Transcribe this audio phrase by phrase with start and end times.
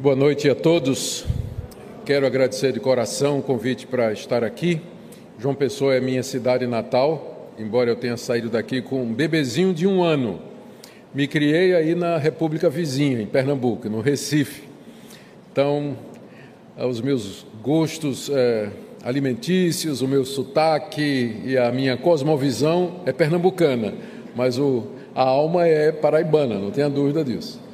[0.00, 1.26] Boa noite a todos.
[2.06, 4.80] Quero agradecer de coração o convite para estar aqui.
[5.38, 9.86] João Pessoa é minha cidade natal, embora eu tenha saído daqui com um bebezinho de
[9.86, 10.40] um ano.
[11.14, 14.62] Me criei aí na República Vizinha, em Pernambuco, no Recife.
[15.52, 15.94] Então,
[16.78, 18.70] os meus gostos é,
[19.04, 23.92] alimentícios, o meu sotaque e a minha cosmovisão é pernambucana,
[24.34, 24.82] mas o,
[25.14, 27.68] a alma é paraibana, não tenha dúvida disso.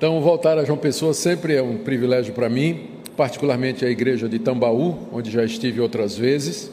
[0.00, 4.38] Então, voltar a João Pessoa sempre é um privilégio para mim, particularmente a igreja de
[4.38, 6.72] Tambaú, onde já estive outras vezes,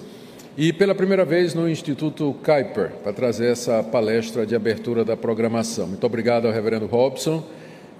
[0.58, 5.88] e pela primeira vez no Instituto Kuiper, para trazer essa palestra de abertura da programação.
[5.88, 7.44] Muito obrigado ao reverendo Robson,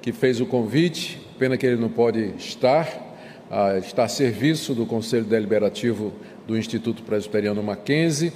[0.02, 2.88] que fez o convite, pena que ele não pode estar,
[3.86, 6.14] está a serviço do Conselho Deliberativo
[6.48, 8.32] do Instituto Presbiteriano Mackenzie,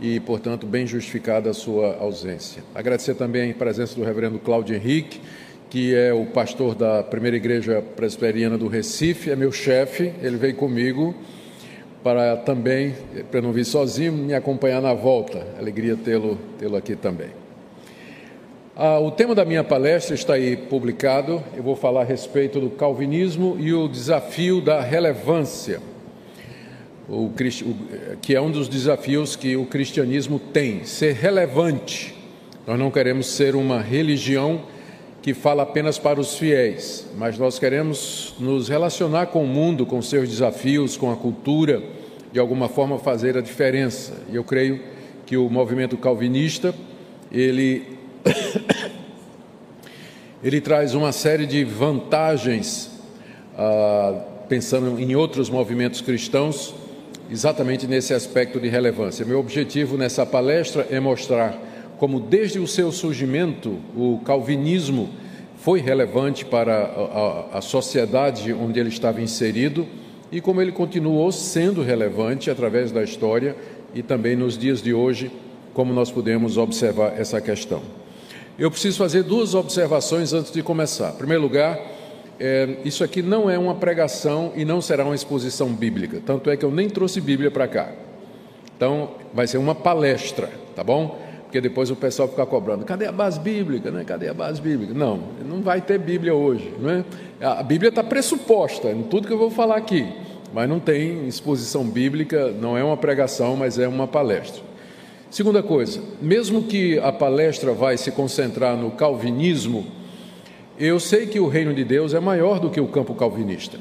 [0.00, 2.64] e, portanto, bem justificada a sua ausência.
[2.74, 5.20] Agradecer também a presença do reverendo Cláudio Henrique,
[5.74, 10.54] que é o pastor da primeira igreja presbiteriana do Recife, é meu chefe, ele veio
[10.54, 11.12] comigo
[12.00, 12.94] para também,
[13.28, 15.44] para não vir sozinho, me acompanhar na volta.
[15.58, 17.30] Alegria tê-lo tê aqui também.
[18.76, 21.42] Ah, o tema da minha palestra está aí publicado.
[21.56, 25.80] Eu vou falar a respeito do calvinismo e o desafio da relevância,
[27.08, 27.32] o,
[28.22, 32.14] que é um dos desafios que o cristianismo tem, ser relevante.
[32.64, 34.72] Nós não queremos ser uma religião
[35.24, 40.02] que fala apenas para os fiéis, mas nós queremos nos relacionar com o mundo, com
[40.02, 41.82] seus desafios, com a cultura,
[42.30, 44.12] de alguma forma fazer a diferença.
[44.30, 44.82] E eu creio
[45.24, 46.74] que o movimento calvinista,
[47.32, 47.96] ele
[50.44, 52.90] ele traz uma série de vantagens,
[53.56, 56.74] ah, pensando em outros movimentos cristãos,
[57.30, 59.24] exatamente nesse aspecto de relevância.
[59.24, 61.58] Meu objetivo nessa palestra é mostrar
[62.04, 65.08] como desde o seu surgimento o calvinismo
[65.56, 69.86] foi relevante para a, a, a sociedade onde ele estava inserido
[70.30, 73.56] e como ele continuou sendo relevante através da história
[73.94, 75.32] e também nos dias de hoje,
[75.72, 77.80] como nós podemos observar essa questão.
[78.58, 81.14] Eu preciso fazer duas observações antes de começar.
[81.14, 81.80] Em primeiro lugar,
[82.38, 86.56] é, isso aqui não é uma pregação e não será uma exposição bíblica, tanto é
[86.58, 87.92] que eu nem trouxe Bíblia para cá.
[88.76, 91.24] Então, vai ser uma palestra, tá bom?
[91.54, 94.02] Porque depois o pessoal fica cobrando, cadê a base bíblica, né?
[94.02, 94.92] Cadê a base bíblica?
[94.92, 97.04] Não, não vai ter Bíblia hoje, não é?
[97.40, 100.04] A Bíblia está pressuposta em tudo que eu vou falar aqui,
[100.52, 104.64] mas não tem exposição bíblica, não é uma pregação, mas é uma palestra.
[105.30, 109.86] Segunda coisa, mesmo que a palestra vai se concentrar no calvinismo,
[110.76, 113.78] eu sei que o reino de Deus é maior do que o campo calvinista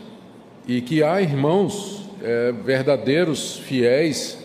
[0.68, 4.43] e que há irmãos é, verdadeiros, fiéis,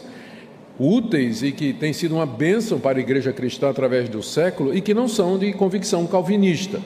[0.79, 4.81] úteis e que têm sido uma bênção para a igreja cristã através do século e
[4.81, 6.81] que não são de convicção calvinista.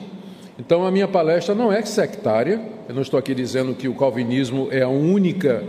[0.57, 4.67] Então, a minha palestra não é sectária, eu não estou aqui dizendo que o calvinismo
[4.71, 5.63] é a única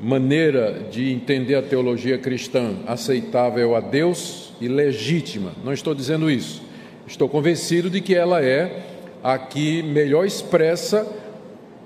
[0.00, 6.62] maneira de entender a teologia cristã aceitável a Deus e legítima, não estou dizendo isso.
[7.06, 8.82] Estou convencido de que ela é
[9.22, 11.06] a que melhor expressa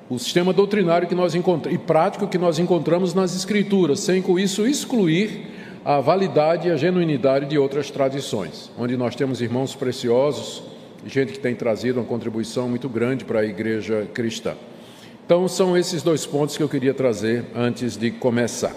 [0.09, 4.39] o sistema doutrinário que nós encontramos e prático que nós encontramos nas Escrituras, sem com
[4.39, 5.56] isso excluir
[5.87, 10.65] a validade e a genuinidade de outras tradições, onde nós temos irmãos preciosos,
[11.07, 14.55] gente que tem trazido uma contribuição muito grande para a igreja cristã.
[15.25, 18.75] Então, são esses dois pontos que eu queria trazer antes de começar.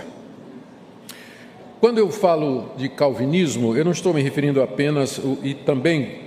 [1.80, 6.20] Quando eu falo de calvinismo, eu não estou me referindo apenas, e também,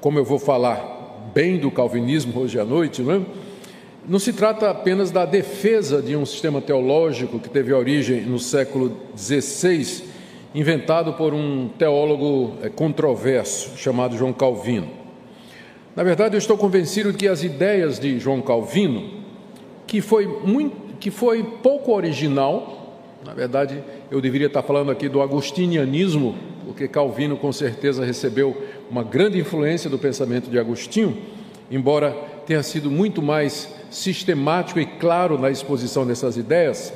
[0.00, 3.20] como eu vou falar bem do calvinismo hoje à noite, não, é?
[4.06, 8.96] não se trata apenas da defesa de um sistema teológico que teve origem no século
[9.16, 10.16] XVI
[10.54, 14.88] inventado por um teólogo é, controverso chamado João Calvino.
[15.94, 19.10] Na verdade, eu estou convencido de que as ideias de João Calvino,
[19.86, 22.78] que foi, muito, que foi pouco original,
[23.24, 28.56] na verdade, eu deveria estar falando aqui do agostinianismo, porque Calvino com certeza recebeu
[28.90, 31.18] uma grande influência do pensamento de Agostinho,
[31.70, 32.12] embora
[32.46, 36.92] tenha sido muito mais sistemático e claro na exposição dessas ideias.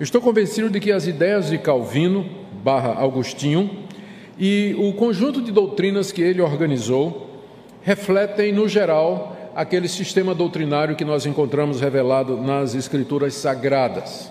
[0.00, 3.70] Estou convencido de que as ideias de Calvino barra Augustinho,
[4.38, 7.28] e o conjunto de doutrinas que ele organizou
[7.82, 14.30] refletem, no geral, aquele sistema doutrinário que nós encontramos revelado nas Escrituras Sagradas.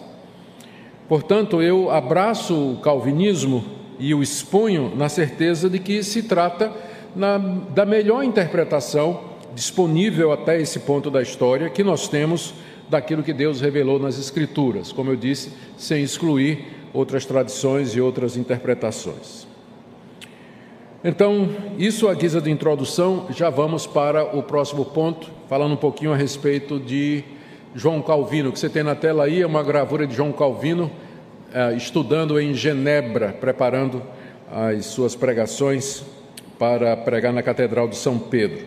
[1.08, 3.64] Portanto, eu abraço o calvinismo
[4.00, 6.72] e o exponho na certeza de que se trata
[7.16, 9.22] na, da melhor interpretação
[9.54, 12.54] disponível até esse ponto da história que nós temos
[12.88, 18.36] daquilo que Deus revelou nas Escrituras, como eu disse, sem excluir outras tradições e outras
[18.38, 19.48] interpretações.
[21.04, 26.12] Então, isso a guisa de introdução, já vamos para o próximo ponto, falando um pouquinho
[26.12, 27.24] a respeito de
[27.74, 28.52] João Calvino.
[28.52, 30.92] Que você tem na tela aí é uma gravura de João Calvino,
[31.54, 34.04] eh, estudando em Genebra, preparando
[34.52, 36.04] as suas pregações
[36.58, 38.66] para pregar na Catedral de São Pedro.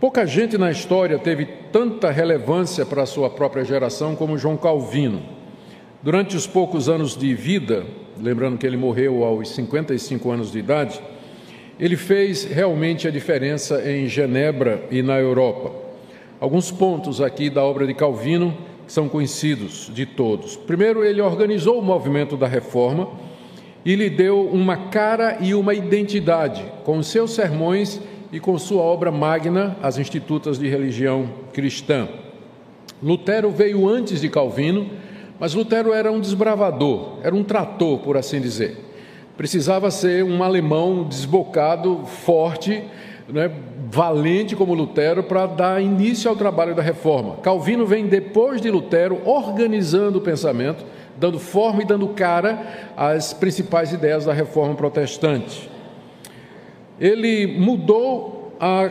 [0.00, 5.35] Pouca gente na história teve tanta relevância para a sua própria geração como João Calvino.
[6.02, 7.84] Durante os poucos anos de vida,
[8.20, 11.00] lembrando que ele morreu aos 55 anos de idade,
[11.80, 15.72] ele fez realmente a diferença em Genebra e na Europa.
[16.38, 18.56] Alguns pontos aqui da obra de Calvino
[18.86, 20.56] são conhecidos de todos.
[20.56, 23.08] Primeiro, ele organizou o movimento da reforma
[23.84, 28.00] e lhe deu uma cara e uma identidade com seus sermões
[28.32, 32.08] e com sua obra magna, As Institutas de Religião Cristã.
[33.02, 34.90] Lutero veio antes de Calvino,
[35.38, 38.84] mas Lutero era um desbravador, era um trator, por assim dizer.
[39.36, 42.82] Precisava ser um alemão desbocado, forte,
[43.28, 43.50] né,
[43.90, 47.36] valente como Lutero para dar início ao trabalho da reforma.
[47.36, 50.84] Calvino vem depois de Lutero, organizando o pensamento,
[51.18, 55.70] dando forma e dando cara às principais ideias da reforma protestante.
[56.98, 58.90] Ele mudou a,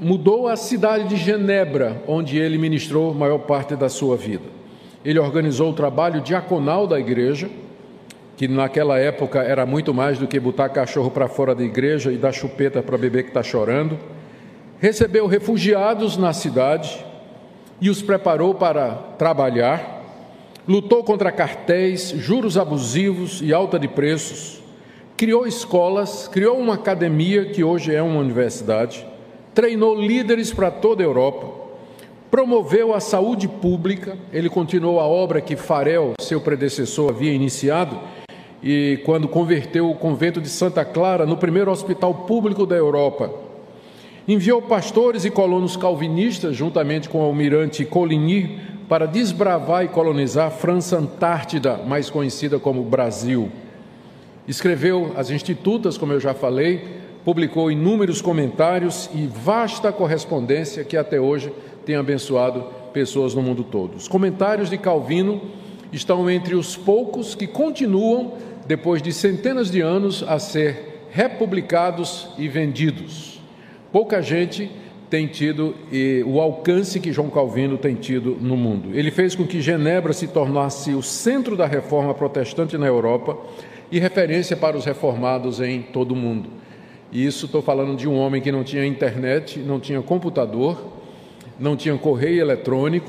[0.00, 4.61] mudou a cidade de Genebra, onde ele ministrou a maior parte da sua vida.
[5.04, 7.50] Ele organizou o trabalho diaconal da igreja,
[8.36, 12.16] que naquela época era muito mais do que botar cachorro para fora da igreja e
[12.16, 13.98] dar chupeta para bebê que está chorando.
[14.80, 17.04] Recebeu refugiados na cidade
[17.80, 20.02] e os preparou para trabalhar.
[20.66, 24.62] Lutou contra cartéis, juros abusivos e alta de preços,
[25.16, 29.04] criou escolas, criou uma academia que hoje é uma universidade,
[29.54, 31.61] treinou líderes para toda a Europa,
[32.32, 38.00] promoveu a saúde pública, ele continuou a obra que Farel, seu predecessor, havia iniciado,
[38.62, 43.30] e quando converteu o convento de Santa Clara no primeiro hospital público da Europa.
[44.26, 48.58] Enviou pastores e colonos calvinistas, juntamente com o almirante Coligny,
[48.88, 53.50] para desbravar e colonizar a França Antártida, mais conhecida como Brasil.
[54.48, 61.20] Escreveu as Institutas, como eu já falei, publicou inúmeros comentários e vasta correspondência que até
[61.20, 61.52] hoje
[61.84, 63.96] tem abençoado pessoas no mundo todo.
[63.96, 65.40] Os comentários de Calvino
[65.92, 68.34] estão entre os poucos que continuam,
[68.66, 73.40] depois de centenas de anos, a ser republicados e vendidos.
[73.90, 74.70] Pouca gente
[75.10, 78.96] tem tido e o alcance que João Calvino tem tido no mundo.
[78.96, 83.36] Ele fez com que Genebra se tornasse o centro da reforma protestante na Europa
[83.90, 86.48] e referência para os reformados em todo o mundo.
[87.12, 90.91] E isso estou falando de um homem que não tinha internet, não tinha computador,
[91.62, 93.08] não tinha correio eletrônico,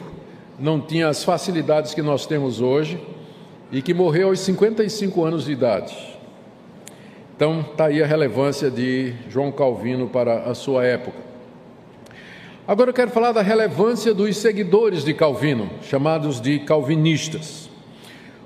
[0.60, 3.00] não tinha as facilidades que nós temos hoje
[3.72, 5.98] e que morreu aos 55 anos de idade.
[7.36, 11.18] Então, está aí a relevância de João Calvino para a sua época.
[12.68, 17.72] Agora eu quero falar da relevância dos seguidores de Calvino, chamados de calvinistas.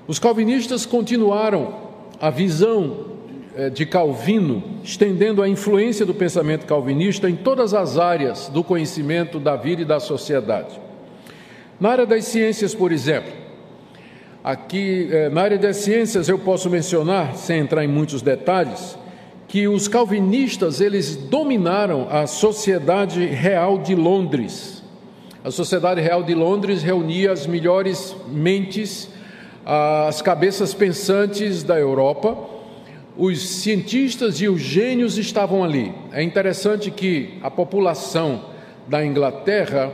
[0.06, 1.74] Os calvinistas continuaram
[2.18, 3.07] a visão
[3.72, 9.56] de Calvino, estendendo a influência do pensamento calvinista em todas as áreas do conhecimento da
[9.56, 10.80] vida e da sociedade.
[11.80, 13.32] Na área das ciências, por exemplo,
[14.42, 18.98] aqui eh, na área das ciências eu posso mencionar, sem entrar em muitos detalhes,
[19.46, 24.82] que os calvinistas eles dominaram a sociedade real de Londres.
[25.44, 29.08] A sociedade real de Londres reunia as melhores mentes,
[29.64, 32.57] as cabeças pensantes da Europa.
[33.18, 35.92] Os cientistas e os gênios estavam ali.
[36.12, 38.44] É interessante que a população
[38.86, 39.92] da Inglaterra,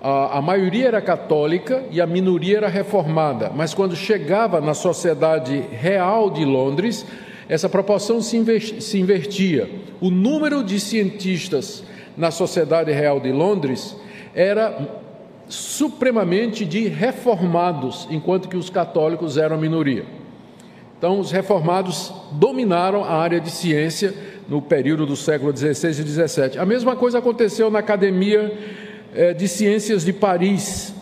[0.00, 5.64] a, a maioria era católica e a minoria era reformada, mas quando chegava na sociedade
[5.72, 7.04] real de Londres,
[7.48, 9.68] essa proporção se, invertia.
[10.00, 11.82] O número de cientistas
[12.16, 13.96] na Sociedade Real de Londres
[14.32, 14.88] era
[15.48, 20.19] supremamente de reformados, enquanto que os católicos eram a minoria.
[21.00, 24.12] Então, os reformados dominaram a área de ciência
[24.46, 26.58] no período do século XVI e XVII.
[26.58, 28.52] A mesma coisa aconteceu na Academia
[29.14, 30.94] eh, de Ciências de Paris,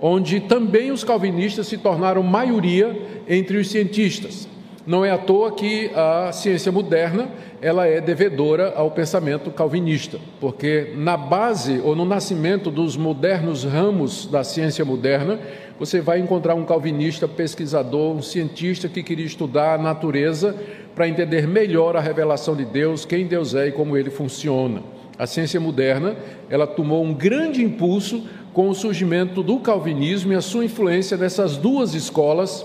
[0.00, 4.48] onde também os calvinistas se tornaram maioria entre os cientistas.
[4.86, 7.28] Não é à toa que a ciência moderna
[7.60, 14.26] ela é devedora ao pensamento calvinista, porque na base ou no nascimento dos modernos ramos
[14.26, 15.38] da ciência moderna,
[15.82, 20.54] você vai encontrar um calvinista, pesquisador, um cientista que queria estudar a natureza
[20.94, 24.80] para entender melhor a revelação de Deus, quem Deus é e como ele funciona.
[25.18, 26.14] A ciência moderna,
[26.48, 31.56] ela tomou um grande impulso com o surgimento do calvinismo e a sua influência nessas
[31.56, 32.64] duas escolas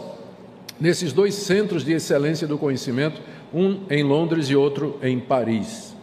[0.80, 3.20] nesses dois centros de excelência do conhecimento,
[3.52, 5.96] um em Londres e outro em Paris.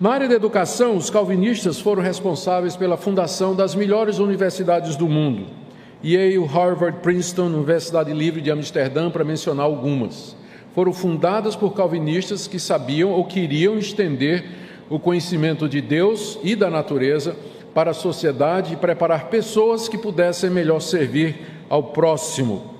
[0.00, 5.59] Na área da educação, os calvinistas foram responsáveis pela fundação das melhores universidades do mundo:
[6.02, 10.34] Yale, Harvard, Princeton, Universidade Livre de Amsterdã, para mencionar algumas.
[10.74, 14.44] Foram fundadas por calvinistas que sabiam ou queriam estender
[14.88, 17.36] o conhecimento de Deus e da natureza
[17.74, 21.36] para a sociedade e preparar pessoas que pudessem melhor servir
[21.68, 22.74] ao próximo.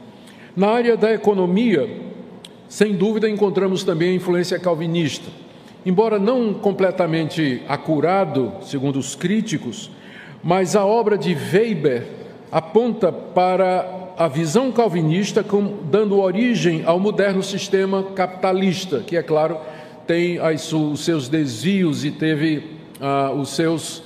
[0.56, 1.88] Na área da economia,
[2.68, 5.30] sem dúvida encontramos também a influência calvinista.
[5.84, 9.90] Embora não completamente acurado, segundo os críticos,
[10.42, 12.19] mas a obra de Weber
[12.50, 19.58] aponta para a visão calvinista como dando origem ao moderno sistema capitalista, que é claro
[20.06, 24.02] tem as, os seus desvios e teve ah, os seus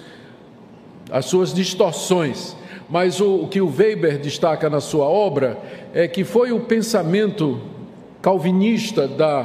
[1.11, 2.57] as suas distorções.
[2.89, 5.59] Mas o, o que o Weber destaca na sua obra
[5.95, 7.61] é que foi o pensamento
[8.21, 9.43] calvinista da,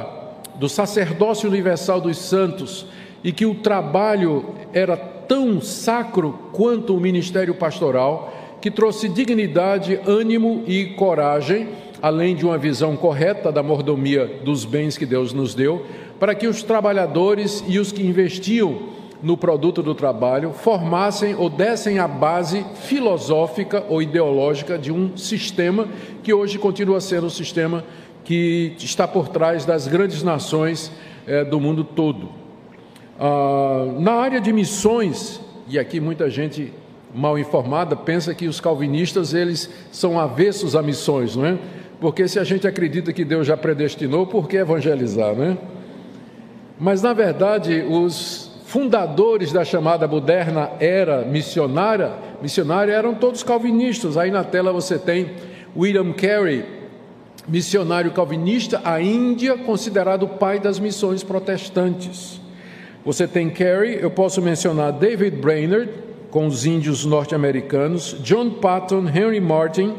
[0.56, 2.86] do sacerdócio universal dos santos
[3.22, 10.62] e que o trabalho era tão sacro quanto o ministério pastoral, que trouxe dignidade, ânimo
[10.66, 11.68] e coragem,
[12.02, 15.84] além de uma visão correta da mordomia dos bens que Deus nos deu,
[16.18, 18.90] para que os trabalhadores e os que investiam
[19.22, 25.88] no produto do trabalho formassem ou dessem a base filosófica ou ideológica de um sistema
[26.22, 27.84] que hoje continua sendo o sistema
[28.24, 30.90] que está por trás das grandes nações
[31.26, 32.30] é, do mundo todo.
[33.18, 36.72] Ah, na área de missões, e aqui muita gente
[37.14, 41.58] mal informada pensa que os calvinistas eles são avessos a missões, não é?
[42.00, 45.58] Porque se a gente acredita que Deus já predestinou, por que evangelizar, não é?
[46.78, 54.16] Mas na verdade, os fundadores da chamada moderna era missionária, missionária eram todos calvinistas.
[54.16, 55.32] Aí na tela você tem
[55.76, 56.64] William Carey,
[57.46, 62.40] missionário calvinista, a Índia considerado o pai das missões protestantes.
[63.04, 65.90] Você tem Carey, eu posso mencionar David Brainerd
[66.30, 69.94] com os índios norte-americanos, John Patton, Henry Martin,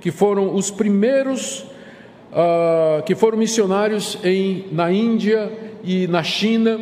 [0.00, 1.64] que foram os primeiros
[2.32, 5.50] uh, que foram missionários em, na Índia
[5.84, 6.80] e na China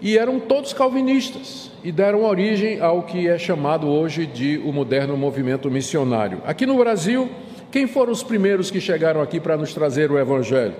[0.00, 5.16] e eram todos calvinistas e deram origem ao que é chamado hoje de o moderno
[5.16, 6.42] movimento missionário.
[6.46, 7.28] Aqui no Brasil,
[7.70, 10.74] quem foram os primeiros que chegaram aqui para nos trazer o evangelho?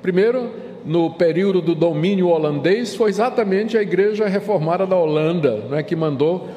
[0.00, 0.50] Primeiro,
[0.84, 6.48] no período do domínio holandês, foi exatamente a igreja reformada da Holanda, né, que mandou,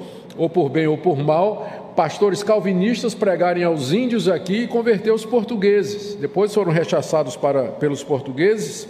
[0.42, 5.24] ou por bem ou por mal, pastores calvinistas pregarem aos índios aqui e converter os
[5.24, 6.16] portugueses.
[6.16, 8.88] Depois foram rechaçados para, pelos portugueses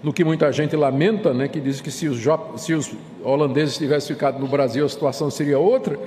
[0.00, 2.22] no que muita gente lamenta, né, que diz que se os,
[2.56, 2.92] se os
[3.24, 5.98] holandeses tivessem ficado no Brasil a situação seria outra.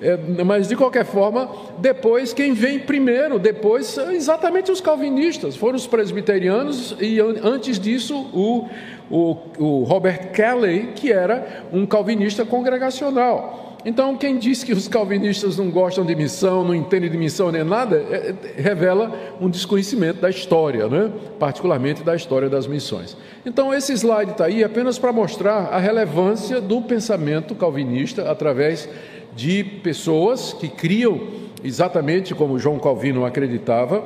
[0.00, 5.88] É, mas de qualquer forma, depois quem vem primeiro, depois exatamente os calvinistas, foram os
[5.88, 8.68] presbiterianos e antes disso o,
[9.10, 13.65] o, o Robert Kelly, que era um calvinista congregacional.
[13.88, 17.62] Então, quem diz que os calvinistas não gostam de missão, não entendem de missão nem
[17.62, 21.08] nada, é, é, revela um desconhecimento da história, né?
[21.38, 23.16] particularmente da história das missões.
[23.46, 28.88] Então, esse slide está aí apenas para mostrar a relevância do pensamento calvinista através
[29.36, 31.20] de pessoas que criam
[31.62, 34.02] exatamente como João Calvino acreditava,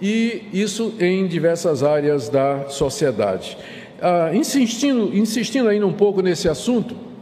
[0.00, 3.58] e isso em diversas áreas da sociedade.
[4.00, 7.12] Ah, insistindo, insistindo ainda um pouco nesse assunto,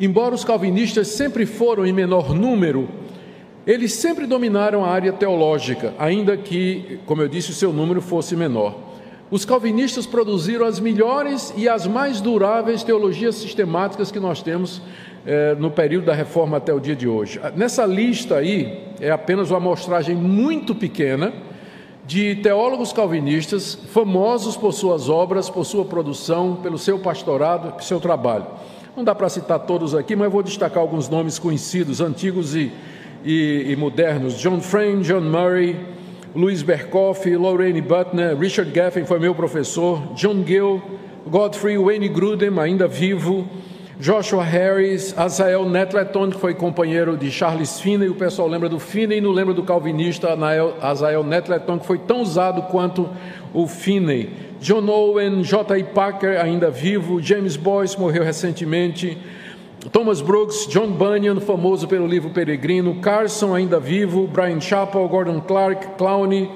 [0.00, 2.88] Embora os calvinistas sempre foram em menor número,
[3.66, 8.34] eles sempre dominaram a área teológica, ainda que, como eu disse, o seu número fosse
[8.34, 8.74] menor.
[9.30, 14.82] Os calvinistas produziram as melhores e as mais duráveis teologias sistemáticas que nós temos
[15.24, 17.40] eh, no período da reforma até o dia de hoje.
[17.56, 21.32] Nessa lista aí, é apenas uma amostragem muito pequena
[22.04, 28.00] de teólogos calvinistas famosos por suas obras, por sua produção, pelo seu pastorado, pelo seu
[28.00, 28.46] trabalho.
[28.94, 32.70] Não dá para citar todos aqui, mas vou destacar alguns nomes conhecidos, antigos e,
[33.24, 35.80] e, e modernos: John Frame, John Murray,
[36.34, 40.82] Louis Berkoff, Lorraine Butner, Richard Geffen foi meu professor, John Gill,
[41.26, 43.48] Godfrey Wayne Grudem, ainda vivo,
[44.00, 49.18] Joshua Harris, Azael Netleton, que foi companheiro de Charles Finney, o pessoal lembra do Finney
[49.18, 50.28] e não lembra do calvinista
[50.80, 53.08] Azael Netleton, que foi tão usado quanto
[53.52, 54.30] o Finney.
[54.60, 55.84] John Owen, J.I.
[55.84, 59.18] Packer, ainda vivo, James Boyce morreu recentemente,
[59.90, 65.96] Thomas Brooks, John Bunyan, famoso pelo livro Peregrino, Carson, ainda vivo, Brian Chappell, Gordon Clark,
[65.98, 66.48] Clowney,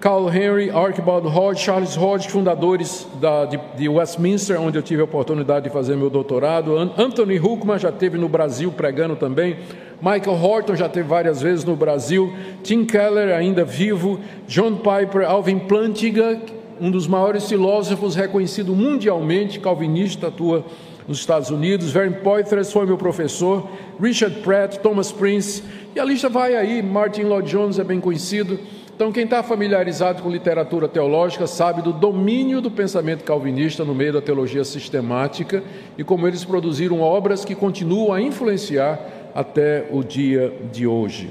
[0.00, 5.04] Carl Henry, Archibald Hodge, Charles Hodge, fundadores da, de, de, Westminster, onde eu tive a
[5.04, 6.76] oportunidade de fazer meu doutorado.
[6.98, 9.56] Anthony Huckman já teve no Brasil pregando também.
[10.02, 12.32] Michael Horton já teve várias vezes no Brasil.
[12.62, 14.20] Tim Keller, ainda vivo.
[14.46, 16.38] John Piper, Alvin Plantinga,
[16.80, 20.64] um dos maiores filósofos reconhecido mundialmente, calvinista, atua
[21.06, 21.90] nos Estados Unidos.
[21.90, 23.68] Vern Poitras foi meu professor.
[24.00, 25.62] Richard Pratt, Thomas Prince.
[25.94, 26.82] E a lista vai aí.
[26.82, 28.58] Martin Lloyd Jones é bem conhecido.
[28.94, 34.12] Então, quem está familiarizado com literatura teológica sabe do domínio do pensamento calvinista no meio
[34.12, 35.64] da teologia sistemática
[35.98, 39.00] e como eles produziram obras que continuam a influenciar
[39.34, 41.28] até o dia de hoje.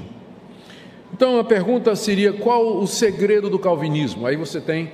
[1.10, 4.26] Então, a pergunta seria: qual o segredo do calvinismo?
[4.26, 4.92] Aí você tem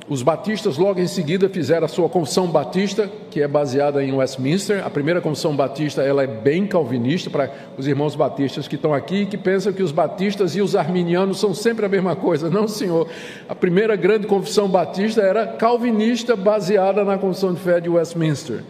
[0.08, 4.82] os batistas, logo em seguida, fizeram a sua confissão batista, que é baseada em Westminster.
[4.86, 9.16] A primeira confissão batista ela é bem calvinista para os irmãos batistas que estão aqui
[9.16, 12.48] e que pensam que os batistas e os arminianos são sempre a mesma coisa.
[12.50, 13.06] Não, senhor.
[13.46, 18.64] A primeira grande confissão batista era calvinista, baseada na confissão de fé de Westminster.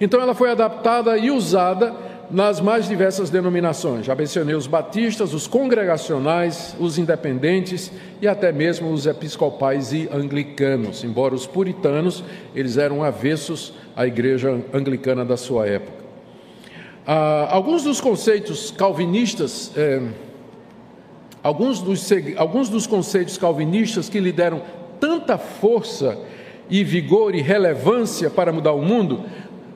[0.00, 1.94] Então, ela foi adaptada e usada
[2.30, 4.06] nas mais diversas denominações.
[4.06, 11.04] Já mencionei os batistas, os congregacionais, os independentes e até mesmo os episcopais e anglicanos,
[11.04, 16.04] embora os puritanos, eles eram avessos à igreja anglicana da sua época.
[17.06, 20.00] Ah, alguns dos conceitos calvinistas, eh,
[21.42, 24.62] alguns, dos, alguns dos conceitos calvinistas que lhe deram
[24.98, 26.16] tanta força
[26.70, 29.24] e vigor e relevância para mudar o mundo,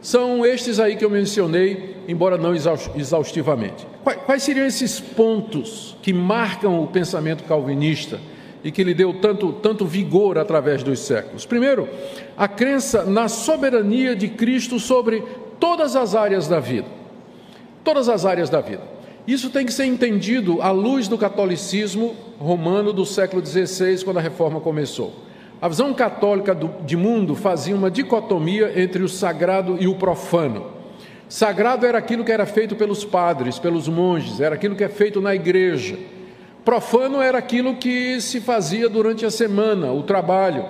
[0.01, 3.87] são estes aí que eu mencionei, embora não exaustivamente.
[4.27, 8.21] Quais seriam esses pontos que marcam o pensamento calvinista
[8.63, 11.45] e que lhe deu tanto, tanto vigor através dos séculos?
[11.45, 11.89] Primeiro,
[12.37, 15.23] a crença na soberania de Cristo sobre
[15.59, 16.87] todas as áreas da vida.
[17.83, 18.83] Todas as áreas da vida.
[19.27, 24.23] Isso tem que ser entendido à luz do catolicismo romano do século XVI, quando a
[24.23, 25.28] reforma começou.
[25.61, 30.67] A visão católica do, de mundo fazia uma dicotomia entre o sagrado e o profano.
[31.29, 35.21] Sagrado era aquilo que era feito pelos padres, pelos monges, era aquilo que é feito
[35.21, 35.99] na igreja.
[36.65, 40.65] Profano era aquilo que se fazia durante a semana, o trabalho,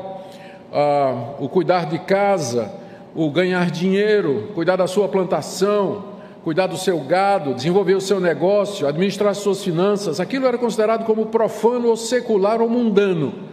[0.72, 2.72] ah, o cuidar de casa,
[3.14, 8.88] o ganhar dinheiro, cuidar da sua plantação, cuidar do seu gado, desenvolver o seu negócio,
[8.88, 10.18] administrar suas finanças.
[10.18, 13.47] Aquilo era considerado como profano ou secular ou mundano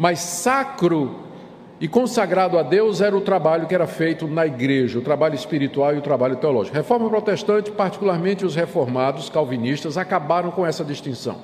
[0.00, 1.14] mas sacro
[1.78, 5.94] e consagrado a Deus era o trabalho que era feito na igreja, o trabalho espiritual
[5.94, 6.74] e o trabalho teológico.
[6.74, 11.42] Reforma protestante, particularmente os reformados calvinistas, acabaram com essa distinção.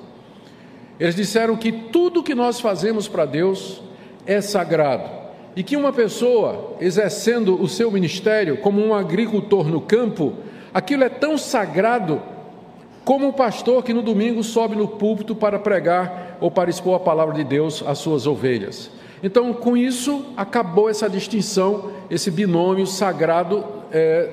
[0.99, 3.79] Eles disseram que tudo que nós fazemos para Deus
[4.25, 5.07] é sagrado
[5.55, 10.33] e que uma pessoa exercendo o seu ministério como um agricultor no campo,
[10.73, 12.19] aquilo é tão sagrado
[13.05, 16.99] como o pastor que no domingo sobe no púlpito para pregar ou para expor a
[16.99, 18.89] palavra de Deus às suas ovelhas.
[19.23, 24.29] Então, com isso, acabou essa distinção, esse binômio sagrado é,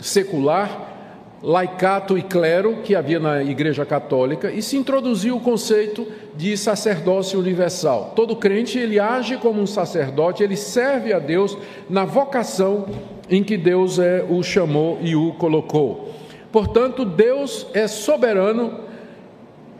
[0.00, 0.94] secular,
[1.42, 7.38] laicato e clero que havia na Igreja Católica e se introduziu o conceito de sacerdócio
[7.38, 8.12] universal.
[8.16, 11.56] Todo crente ele age como um sacerdote, ele serve a Deus
[11.88, 12.86] na vocação
[13.30, 16.10] em que Deus é, o chamou e o colocou.
[16.50, 18.85] Portanto, Deus é soberano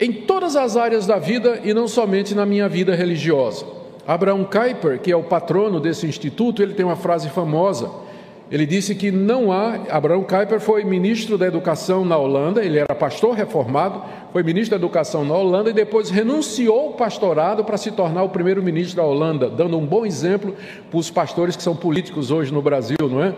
[0.01, 3.65] em todas as áreas da vida e não somente na minha vida religiosa.
[4.07, 7.91] Abraham Kuyper, que é o patrono desse instituto, ele tem uma frase famosa.
[8.49, 9.81] Ele disse que não há.
[9.91, 14.01] Abraham Kuyper foi ministro da Educação na Holanda, ele era pastor reformado,
[14.33, 18.29] foi ministro da Educação na Holanda e depois renunciou ao pastorado para se tornar o
[18.29, 20.55] primeiro-ministro da Holanda, dando um bom exemplo
[20.89, 23.35] para os pastores que são políticos hoje no Brasil, não é?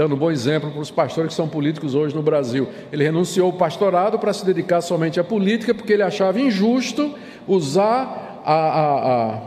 [0.00, 2.66] Dando bom exemplo para os pastores que são políticos hoje no Brasil.
[2.90, 7.14] Ele renunciou ao pastorado para se dedicar somente à política, porque ele achava injusto
[7.46, 9.38] usar a, a, a,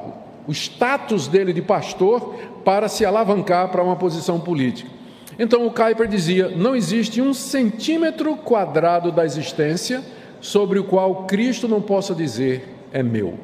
[0.48, 4.92] o status dele de pastor para se alavancar para uma posição política.
[5.40, 10.04] Então o Kuyper dizia: não existe um centímetro quadrado da existência
[10.40, 13.40] sobre o qual Cristo não possa dizer é meu.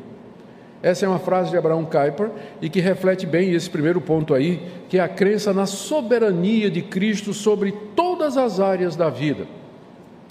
[0.81, 2.29] Essa é uma frase de Abraão Kuyper
[2.61, 6.81] e que reflete bem esse primeiro ponto aí, que é a crença na soberania de
[6.81, 9.45] Cristo sobre todas as áreas da vida.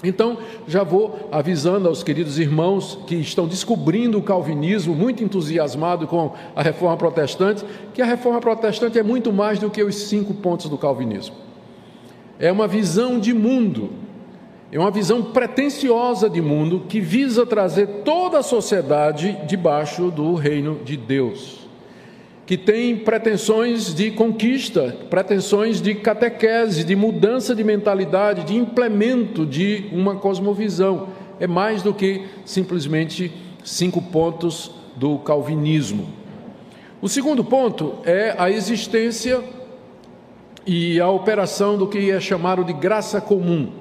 [0.02, 6.32] Então, já vou avisando aos queridos irmãos que estão descobrindo o calvinismo, muito entusiasmado com
[6.54, 10.70] a reforma protestante, que a reforma protestante é muito mais do que os cinco pontos
[10.70, 11.34] do calvinismo.
[12.38, 13.90] É uma visão de mundo,
[14.70, 20.80] é uma visão pretensiosa de mundo que visa trazer toda a sociedade debaixo do reino
[20.84, 21.68] de Deus
[22.48, 29.84] que tem pretensões de conquista, pretensões de catequese, de mudança de mentalidade, de implemento de
[29.92, 31.08] uma cosmovisão.
[31.38, 33.30] É mais do que simplesmente
[33.62, 36.08] cinco pontos do calvinismo.
[37.02, 39.44] O segundo ponto é a existência
[40.66, 43.72] e a operação do que é chamado de graça comum.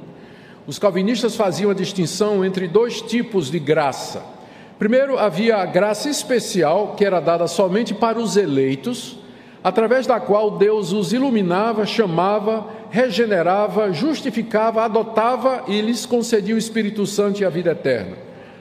[0.67, 4.37] Os calvinistas faziam a distinção entre dois tipos de graça
[4.77, 9.17] Primeiro, havia a graça especial que era dada somente para os eleitos,
[9.63, 17.07] através da qual Deus os iluminava, chamava, regenerava, justificava, adotava e lhes concedia o Espírito
[17.07, 18.17] Santo e a vida eterna.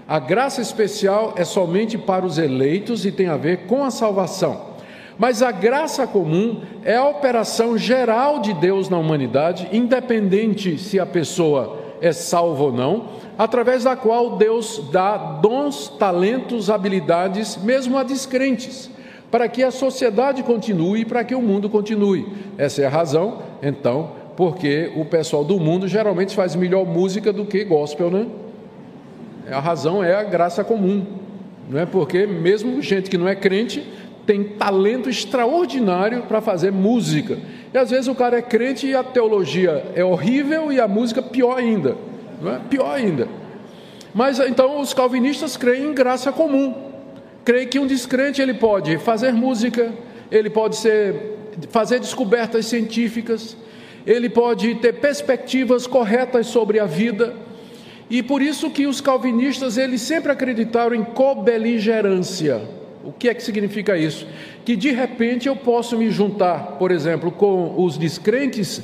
[0.08, 4.74] A graça especial é somente para os eleitos e tem a ver com a salvação.
[5.18, 11.04] Mas a graça comum é a operação geral de Deus na humanidade, independente se a
[11.04, 18.02] pessoa é salva ou não, através da qual Deus dá dons, talentos, habilidades, mesmo a
[18.02, 18.90] descrentes,
[19.30, 22.26] para que a sociedade continue e para que o mundo continue.
[22.56, 27.44] Essa é a razão, então, porque o pessoal do mundo geralmente faz melhor música do
[27.44, 28.26] que gospel, né?
[29.50, 31.06] A razão é a graça comum,
[31.68, 31.86] não é?
[31.86, 33.86] Porque mesmo gente que não é crente
[34.26, 37.38] tem talento extraordinário para fazer música.
[37.72, 41.22] E às vezes o cara é crente e a teologia é horrível e a música
[41.22, 41.96] pior ainda
[42.40, 42.60] não é?
[42.70, 43.28] pior ainda.
[44.14, 46.74] Mas então os calvinistas creem em graça comum.
[47.44, 49.92] Creem que um descrente ele pode fazer música,
[50.30, 51.36] ele pode ser,
[51.68, 53.56] fazer descobertas científicas,
[54.06, 57.34] ele pode ter perspectivas corretas sobre a vida.
[58.08, 62.62] E por isso que os calvinistas eles sempre acreditaram em cobeligerância.
[63.06, 64.26] O que é que significa isso?
[64.64, 68.82] Que de repente eu posso me juntar, por exemplo, com os descrentes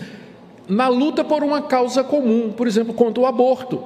[0.68, 3.82] na luta por uma causa comum, por exemplo, contra o aborto.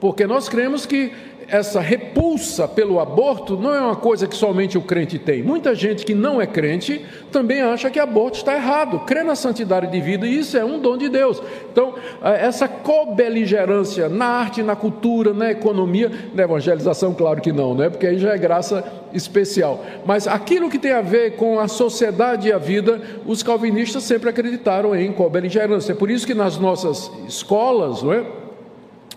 [0.00, 1.12] Porque nós cremos que
[1.50, 5.42] essa repulsa pelo aborto não é uma coisa que somente o crente tem.
[5.42, 9.88] Muita gente que não é crente também acha que aborto está errado, crê na santidade
[9.88, 11.42] de vida e isso é um dom de Deus.
[11.72, 17.74] Então, eh, essa cobeligerância na arte, na cultura, na economia, na evangelização, claro que não,
[17.74, 17.90] né?
[17.90, 19.84] porque aí já é graça especial.
[20.06, 24.30] Mas aquilo que tem a ver com a sociedade e a vida, os calvinistas sempre
[24.30, 25.92] acreditaram em cobeligerância.
[25.92, 28.39] É por isso que nas nossas escolas, não é?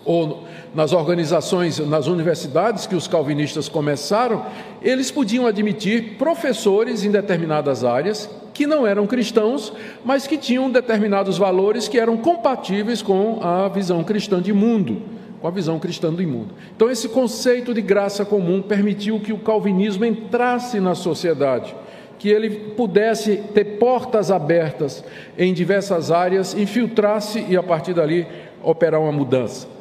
[0.05, 4.45] Ou nas organizações, nas universidades que os calvinistas começaram,
[4.81, 9.73] eles podiam admitir professores em determinadas áreas que não eram cristãos,
[10.05, 15.01] mas que tinham determinados valores que eram compatíveis com a visão cristã de mundo,
[15.41, 16.53] com a visão cristã do mundo.
[16.75, 21.75] Então, esse conceito de graça comum permitiu que o calvinismo entrasse na sociedade
[22.19, 25.03] que ele pudesse ter portas abertas
[25.37, 28.25] em diversas áreas, infiltrasse e a partir dali
[28.63, 29.72] operar uma mudança.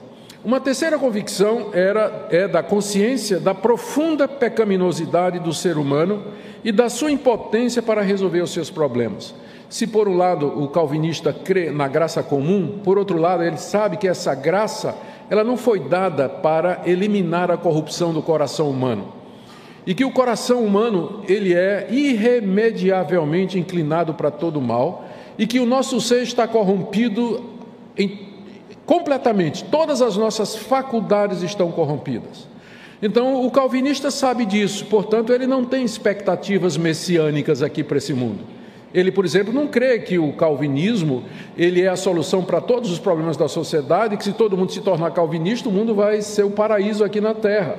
[0.44, 6.24] Uma terceira convicção era é da consciência da profunda pecaminosidade do ser humano
[6.64, 9.32] e da sua impotência para resolver os seus problemas.
[9.70, 13.96] Se por um lado o calvinista crê na graça comum, por outro lado ele sabe
[13.96, 14.96] que essa graça
[15.30, 19.12] ela não foi dada para eliminar a corrupção do coração humano
[19.86, 25.04] e que o coração humano ele é irremediavelmente inclinado para todo mal
[25.38, 27.44] e que o nosso ser está corrompido
[27.96, 28.31] em
[28.92, 32.46] completamente, todas as nossas faculdades estão corrompidas.
[33.00, 38.40] Então, o calvinista sabe disso, portanto, ele não tem expectativas messiânicas aqui para esse mundo.
[38.92, 41.24] Ele, por exemplo, não crê que o calvinismo
[41.56, 44.82] ele é a solução para todos os problemas da sociedade, que se todo mundo se
[44.82, 47.78] tornar calvinista, o mundo vai ser o paraíso aqui na terra.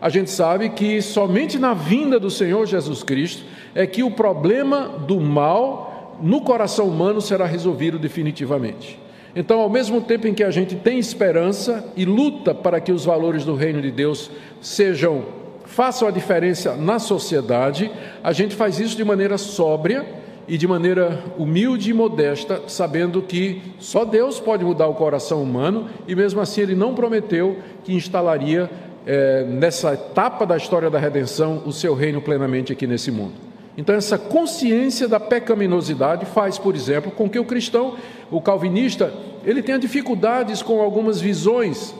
[0.00, 4.88] A gente sabe que somente na vinda do Senhor Jesus Cristo é que o problema
[5.06, 9.07] do mal no coração humano será resolvido definitivamente.
[9.38, 13.04] Então, ao mesmo tempo em que a gente tem esperança e luta para que os
[13.04, 15.26] valores do reino de Deus sejam
[15.64, 17.88] façam a diferença na sociedade,
[18.20, 20.04] a gente faz isso de maneira sóbria
[20.48, 25.88] e de maneira humilde e modesta, sabendo que só Deus pode mudar o coração humano
[26.08, 28.68] e mesmo assim ele não prometeu que instalaria
[29.06, 33.47] é, nessa etapa da história da redenção o seu reino plenamente aqui nesse mundo.
[33.78, 37.96] Então, essa consciência da pecaminosidade faz, por exemplo, com que o cristão,
[38.30, 39.14] o calvinista,
[39.44, 41.94] ele tenha dificuldades com algumas visões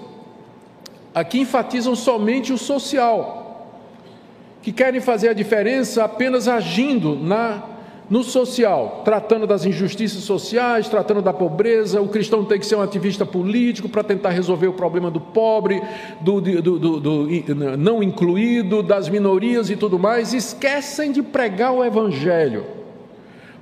[1.15, 3.73] aqui enfatizam somente o social,
[4.63, 7.63] que querem fazer a diferença apenas agindo na
[8.11, 12.81] No social, tratando das injustiças sociais, tratando da pobreza, o cristão tem que ser um
[12.81, 15.83] ativista político para tentar resolver o problema do pobre,
[16.23, 17.29] do, do, do, do,
[17.77, 20.33] não incluído, das minorias e tudo mais.
[20.33, 22.65] Esquecem de pregar o evangelho.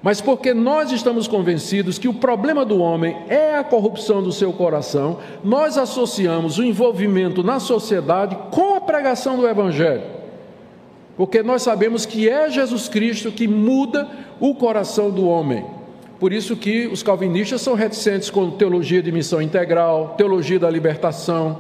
[0.01, 4.53] Mas porque nós estamos convencidos que o problema do homem é a corrupção do seu
[4.53, 10.16] coração, nós associamos o envolvimento na sociedade com a pregação do evangelho
[11.17, 15.65] porque nós sabemos que é Jesus Cristo que muda o coração do homem.
[16.19, 21.59] Por isso que os calvinistas são reticentes com teologia de missão integral, teologia da libertação,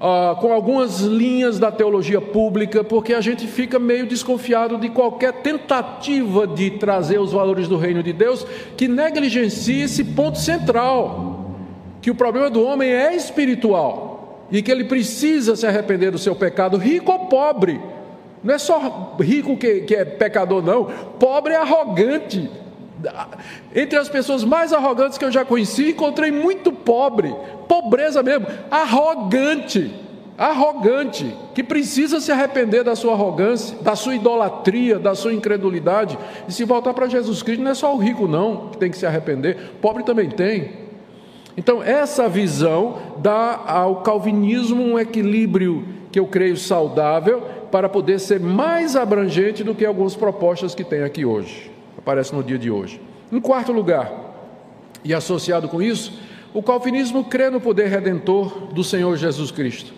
[0.00, 5.32] ah, com algumas linhas da teologia pública, porque a gente fica meio desconfiado de qualquer
[5.34, 11.50] tentativa de trazer os valores do reino de Deus que negligencie esse ponto central,
[12.00, 16.36] que o problema do homem é espiritual e que ele precisa se arrepender do seu
[16.36, 17.80] pecado, rico ou pobre.
[18.46, 20.84] Não é só rico que, que é pecador, não.
[21.18, 22.48] Pobre é arrogante.
[23.74, 27.34] Entre as pessoas mais arrogantes que eu já conheci, encontrei muito pobre,
[27.66, 29.92] pobreza mesmo, arrogante,
[30.38, 36.16] arrogante, que precisa se arrepender da sua arrogância, da sua idolatria, da sua incredulidade,
[36.48, 38.96] e se voltar para Jesus Cristo, não é só o rico não que tem que
[38.96, 40.86] se arrepender, pobre também tem.
[41.56, 48.40] Então, essa visão dá ao calvinismo um equilíbrio que eu creio saudável para poder ser
[48.40, 53.00] mais abrangente do que algumas propostas que tem aqui hoje, aparece no dia de hoje.
[53.30, 54.10] Em quarto lugar,
[55.04, 56.18] e associado com isso,
[56.52, 59.92] o calvinismo crê no poder redentor do Senhor Jesus Cristo.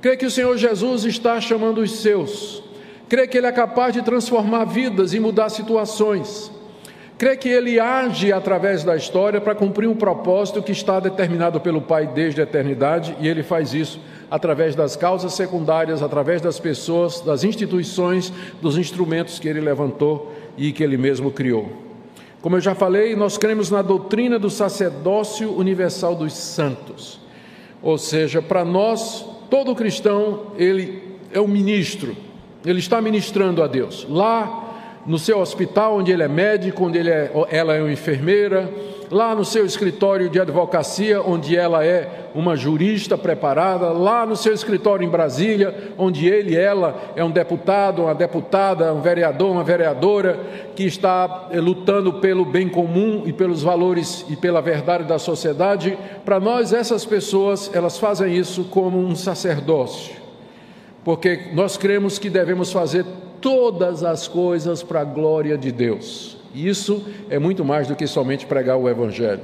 [0.00, 2.62] Crê que o Senhor Jesus está chamando os seus.
[3.08, 6.50] Crê que Ele é capaz de transformar vidas e mudar situações.
[7.20, 11.82] Crê que Ele age através da história para cumprir um propósito que está determinado pelo
[11.82, 17.20] Pai desde a eternidade e Ele faz isso através das causas secundárias, através das pessoas,
[17.20, 21.70] das instituições, dos instrumentos que ele levantou e que ele mesmo criou.
[22.40, 27.20] Como eu já falei, nós cremos na doutrina do sacerdócio universal dos santos.
[27.82, 31.02] Ou seja, para nós, todo cristão, ele
[31.34, 32.16] é um ministro,
[32.64, 34.06] ele está ministrando a Deus.
[34.08, 34.69] Lá
[35.06, 38.70] no seu hospital, onde ele é médico, onde ele é, ela é uma enfermeira,
[39.10, 44.52] lá no seu escritório de advocacia, onde ela é uma jurista preparada, lá no seu
[44.52, 50.38] escritório em Brasília, onde ele ela é um deputado, uma deputada, um vereador, uma vereadora
[50.76, 55.98] que está eh, lutando pelo bem comum e pelos valores e pela verdade da sociedade.
[56.24, 60.14] Para nós, essas pessoas, elas fazem isso como um sacerdócio,
[61.04, 63.04] porque nós cremos que devemos fazer
[63.40, 66.36] todas as coisas para a glória de Deus.
[66.54, 69.40] Isso é muito mais do que somente pregar o Evangelho.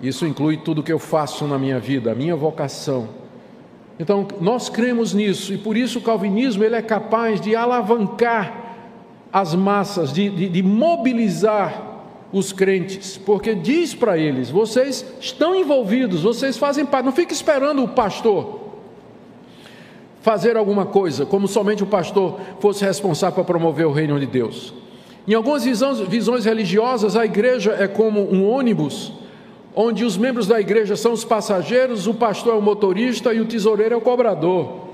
[0.00, 3.08] Isso inclui tudo que eu faço na minha vida, a minha vocação.
[3.98, 8.64] Então, nós cremos nisso e por isso o calvinismo ele é capaz de alavancar
[9.32, 11.94] as massas, de, de, de mobilizar
[12.32, 17.82] os crentes, porque diz para eles: vocês estão envolvidos, vocês fazem parte, não fique esperando
[17.82, 18.65] o pastor
[20.26, 24.74] fazer alguma coisa, como somente o pastor fosse responsável para promover o reino de Deus.
[25.24, 29.12] Em algumas visões, visões religiosas, a igreja é como um ônibus,
[29.72, 33.44] onde os membros da igreja são os passageiros, o pastor é o motorista e o
[33.44, 34.88] tesoureiro é o cobrador.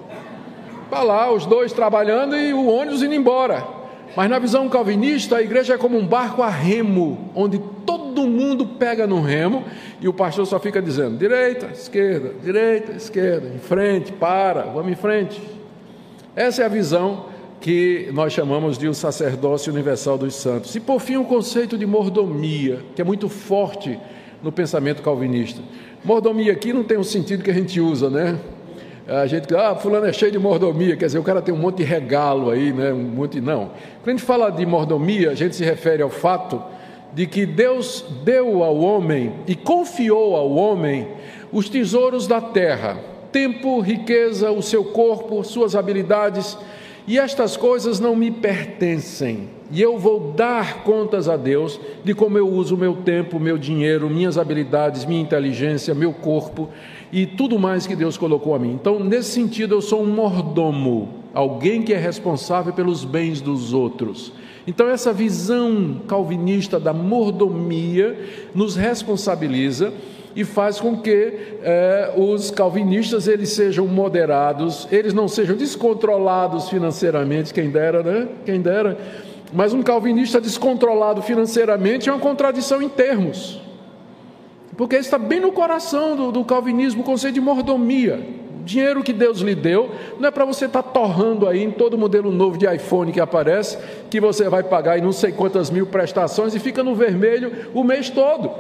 [0.84, 3.66] Está lá os dois trabalhando e o ônibus indo embora.
[4.14, 7.58] Mas na visão calvinista, a igreja é como um barco a remo, onde
[8.12, 9.64] todo mundo pega no remo
[10.00, 14.94] e o pastor só fica dizendo: direita, esquerda, direita, esquerda, em frente, para, vamos em
[14.94, 15.40] frente.
[16.36, 17.26] Essa é a visão
[17.60, 20.74] que nós chamamos de o sacerdócio universal dos santos.
[20.74, 23.98] E por fim, o conceito de mordomia, que é muito forte
[24.42, 25.60] no pensamento calvinista.
[26.04, 28.38] Mordomia aqui não tem o sentido que a gente usa, né?
[29.06, 31.78] A gente, ah, fulano é cheio de mordomia, quer dizer, o cara tem um monte
[31.78, 32.92] de regalo aí, né?
[32.92, 33.70] Um monte, não.
[34.02, 36.62] Quando a gente fala de mordomia, a gente se refere ao fato
[37.14, 41.08] de que Deus deu ao homem e confiou ao homem
[41.52, 42.98] os tesouros da terra,
[43.30, 46.56] tempo, riqueza, o seu corpo, suas habilidades,
[47.06, 52.38] e estas coisas não me pertencem, e eu vou dar contas a Deus de como
[52.38, 56.68] eu uso o meu tempo, meu dinheiro, minhas habilidades, minha inteligência, meu corpo
[57.10, 58.72] e tudo mais que Deus colocou a mim.
[58.72, 64.32] Então, nesse sentido, eu sou um mordomo, alguém que é responsável pelos bens dos outros.
[64.66, 68.16] Então, essa visão calvinista da mordomia
[68.54, 69.92] nos responsabiliza
[70.34, 77.52] e faz com que é, os calvinistas eles sejam moderados, eles não sejam descontrolados financeiramente,
[77.52, 78.28] quem dera, né?
[78.44, 78.96] Quem dera.
[79.52, 83.60] Mas um calvinista descontrolado financeiramente é uma contradição em termos,
[84.76, 88.41] porque está bem no coração do, do calvinismo o conceito de mordomia.
[88.64, 91.98] Dinheiro que Deus lhe deu não é para você estar tá torrando aí em todo
[91.98, 93.78] modelo novo de iPhone que aparece,
[94.10, 97.82] que você vai pagar em não sei quantas mil prestações e fica no vermelho o
[97.82, 98.50] mês todo.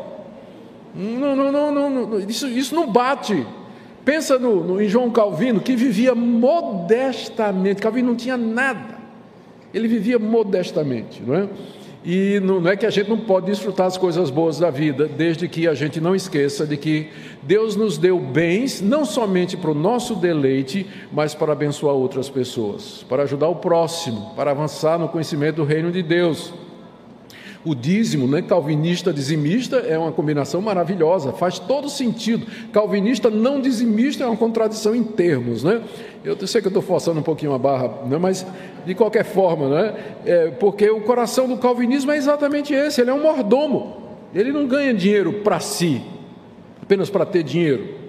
[0.94, 3.46] Não, não, não, não, não isso, isso não bate.
[4.04, 7.80] Pensa no, no, em João Calvino, que vivia modestamente.
[7.80, 9.00] Calvino não tinha nada.
[9.72, 11.48] Ele vivia modestamente, não é?
[12.04, 15.46] E não é que a gente não pode desfrutar as coisas boas da vida, desde
[15.48, 17.08] que a gente não esqueça de que
[17.42, 23.04] Deus nos deu bens, não somente para o nosso deleite, mas para abençoar outras pessoas,
[23.08, 26.52] para ajudar o próximo, para avançar no conhecimento do reino de Deus.
[27.64, 32.46] O dízimo, né, calvinista dizimista, é uma combinação maravilhosa, faz todo sentido.
[32.72, 35.80] Calvinista não dizimista é uma contradição em termos, né?
[36.24, 38.44] Eu sei que eu estou forçando um pouquinho a barra, né, mas
[38.84, 39.94] de qualquer forma, né?
[40.26, 43.96] É, porque o coração do calvinismo é exatamente esse: ele é um mordomo,
[44.34, 46.02] ele não ganha dinheiro para si,
[46.82, 48.02] apenas para ter dinheiro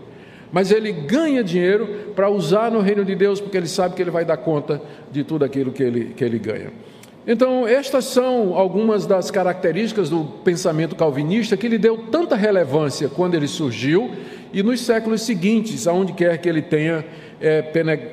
[0.53, 4.11] mas ele ganha dinheiro para usar no reino de Deus, porque ele sabe que ele
[4.11, 4.79] vai dar conta
[5.11, 6.71] de tudo aquilo que ele, que ele ganha.
[7.25, 13.35] Então, estas são algumas das características do pensamento calvinista que lhe deu tanta relevância quando
[13.35, 14.11] ele surgiu
[14.51, 17.05] e nos séculos seguintes, aonde quer que ele tenha
[17.39, 17.61] é,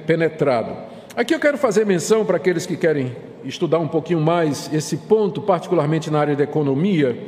[0.06, 0.76] penetrado.
[1.16, 5.42] Aqui eu quero fazer menção para aqueles que querem estudar um pouquinho mais esse ponto,
[5.42, 7.18] particularmente na área da economia.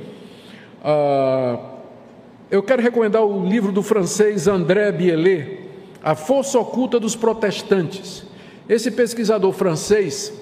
[0.85, 1.59] Ah,
[2.49, 5.69] eu quero recomendar o livro do francês André Bielet,
[6.03, 8.25] A Força Oculta dos Protestantes.
[8.69, 10.33] Esse pesquisador francês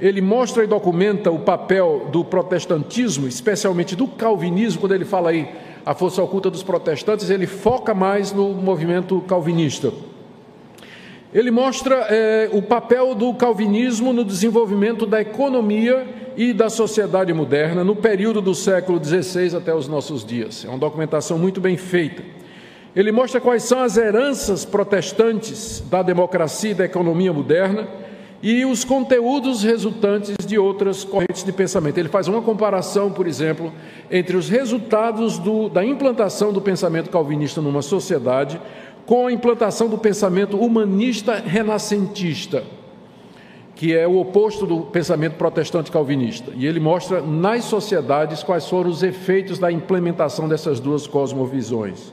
[0.00, 5.48] ele mostra e documenta o papel do protestantismo, especialmente do calvinismo, quando ele fala aí
[5.84, 9.92] a força oculta dos protestantes, ele foca mais no movimento calvinista.
[11.32, 16.06] Ele mostra é, o papel do calvinismo no desenvolvimento da economia
[16.36, 20.64] e da sociedade moderna no período do século XVI até os nossos dias.
[20.64, 22.22] É uma documentação muito bem feita.
[22.94, 27.86] Ele mostra quais são as heranças protestantes da democracia e da economia moderna
[28.42, 31.98] e os conteúdos resultantes de outras correntes de pensamento.
[31.98, 33.72] Ele faz uma comparação, por exemplo,
[34.10, 38.60] entre os resultados do, da implantação do pensamento calvinista numa sociedade
[39.06, 42.64] com a implantação do pensamento humanista renascentista,
[43.74, 46.50] que é o oposto do pensamento protestante calvinista.
[46.56, 52.12] E ele mostra nas sociedades quais foram os efeitos da implementação dessas duas cosmovisões.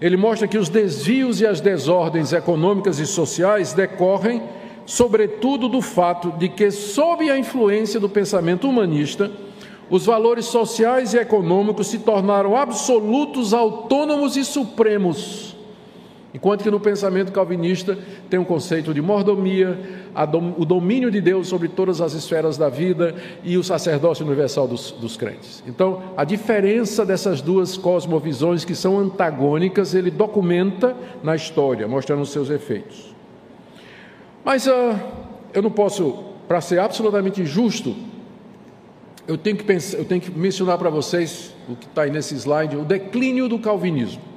[0.00, 4.42] Ele mostra que os desvios e as desordens econômicas e sociais decorrem
[4.86, 9.30] sobretudo do fato de que, sob a influência do pensamento humanista,
[9.90, 15.52] os valores sociais e econômicos se tornaram absolutos, autônomos e supremos.
[16.34, 17.98] Enquanto que no pensamento calvinista
[18.30, 19.78] tem um conceito de mordomia,
[20.56, 23.14] o domínio de Deus sobre todas as esferas da vida
[23.44, 25.62] e o sacerdócio universal dos, dos crentes.
[25.66, 32.30] Então, a diferença dessas duas cosmovisões que são antagônicas, ele documenta na história, mostrando os
[32.30, 33.11] seus efeitos.
[34.44, 34.98] Mas uh,
[35.54, 37.94] eu não posso, para ser absolutamente justo,
[39.26, 42.34] eu tenho que, pensar, eu tenho que mencionar para vocês, o que está aí nesse
[42.34, 44.32] slide, o declínio do calvinismo.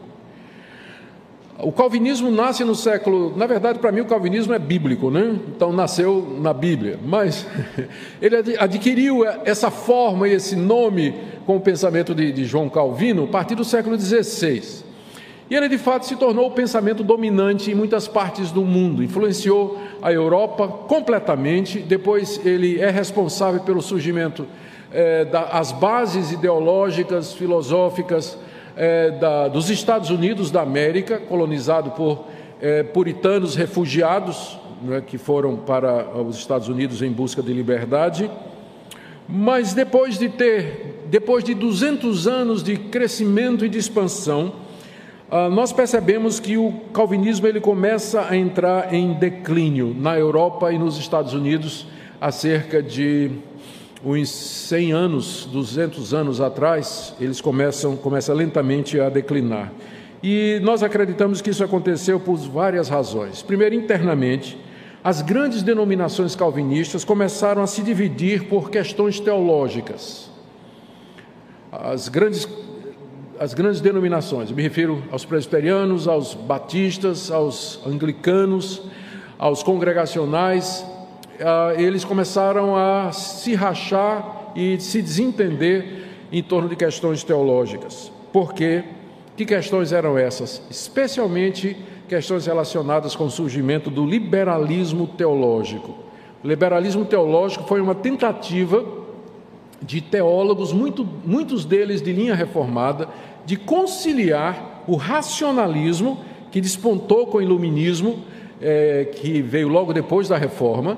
[1.57, 3.35] O calvinismo nasce no século.
[3.35, 5.39] Na verdade, para mim, o calvinismo é bíblico, né?
[5.55, 6.99] Então, nasceu na Bíblia.
[7.03, 7.47] Mas
[8.21, 11.15] ele adquiriu essa forma e esse nome
[11.45, 14.85] com o pensamento de, de João Calvino a partir do século XVI.
[15.49, 19.77] E ele de fato se tornou o pensamento dominante em muitas partes do mundo, influenciou
[20.01, 21.79] a Europa completamente.
[21.79, 24.47] Depois, ele é responsável pelo surgimento
[24.91, 28.39] é, das bases ideológicas, filosóficas
[28.75, 32.25] é, da, dos Estados Unidos da América, colonizado por
[32.60, 38.31] é, puritanos refugiados né, que foram para os Estados Unidos em busca de liberdade.
[39.27, 44.64] Mas depois de ter, depois de 200 anos de crescimento e de expansão,
[45.29, 50.77] ah, nós percebemos que o calvinismo ele começa a entrar em declínio na Europa e
[50.77, 51.88] nos Estados Unidos
[52.21, 53.31] há cerca de
[54.03, 59.71] uns 100 anos, 200 anos atrás, eles começam, começam lentamente a declinar.
[60.21, 63.41] E nós acreditamos que isso aconteceu por várias razões.
[63.41, 64.57] Primeiro, internamente,
[65.03, 70.29] as grandes denominações calvinistas começaram a se dividir por questões teológicas.
[71.71, 72.47] As grandes
[73.39, 78.81] as grandes denominações, me refiro aos presbiterianos, aos batistas, aos anglicanos,
[79.38, 80.86] aos congregacionais,
[81.42, 88.12] ah, eles começaram a se rachar e se desentender em torno de questões teológicas.
[88.31, 88.83] Por quê?
[89.36, 90.62] Que questões eram essas?
[90.69, 91.75] Especialmente
[92.08, 95.96] questões relacionadas com o surgimento do liberalismo teológico.
[96.44, 99.04] O liberalismo teológico foi uma tentativa
[99.86, 103.08] de teólogos, muito, muitos deles de linha reformada,
[103.46, 106.19] de conciliar o racionalismo
[106.52, 108.23] que despontou com o iluminismo,
[108.62, 110.98] é, que veio logo depois da reforma,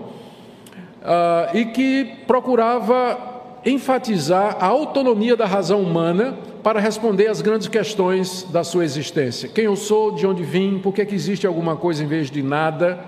[1.04, 3.18] ah, e que procurava
[3.66, 9.50] enfatizar a autonomia da razão humana para responder às grandes questões da sua existência.
[9.50, 12.44] Quem eu sou, de onde vim, por que, que existe alguma coisa em vez de
[12.44, 13.00] nada,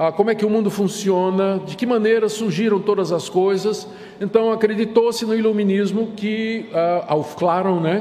[0.00, 3.86] ah, como é que o mundo funciona, de que maneira surgiram todas as coisas.
[4.18, 8.00] Então, acreditou-se no iluminismo que, ah, Aufklärung, né,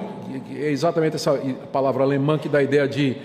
[0.56, 1.34] é exatamente essa
[1.74, 3.18] palavra alemã que dá a ideia de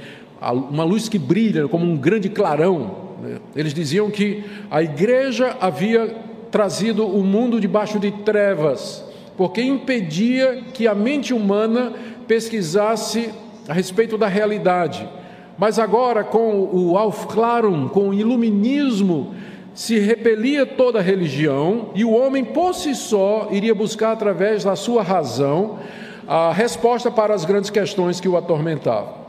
[0.69, 2.97] uma luz que brilha como um grande clarão.
[3.23, 3.39] Né?
[3.55, 6.13] Eles diziam que a igreja havia
[6.51, 9.05] trazido o mundo debaixo de trevas,
[9.37, 11.93] porque impedia que a mente humana
[12.27, 13.31] pesquisasse
[13.69, 15.09] a respeito da realidade.
[15.57, 19.35] Mas agora, com o Aufklärung, com o iluminismo,
[19.75, 25.03] se repelia toda religião e o homem por si só iria buscar através da sua
[25.03, 25.79] razão
[26.27, 29.24] a resposta para as grandes questões que o atormentavam.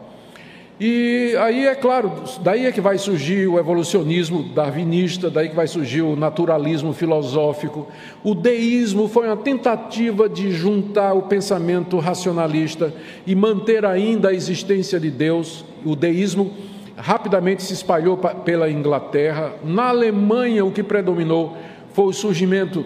[0.77, 2.11] E aí é claro,
[2.41, 7.87] daí é que vai surgir o evolucionismo darwinista, daí que vai surgir o naturalismo filosófico.
[8.21, 12.93] O deísmo foi uma tentativa de juntar o pensamento racionalista
[13.25, 15.63] e manter ainda a existência de Deus.
[15.85, 16.51] O deísmo
[16.97, 19.53] rapidamente se espalhou pela Inglaterra.
[19.63, 21.55] Na Alemanha, o que predominou
[21.93, 22.85] foi o surgimento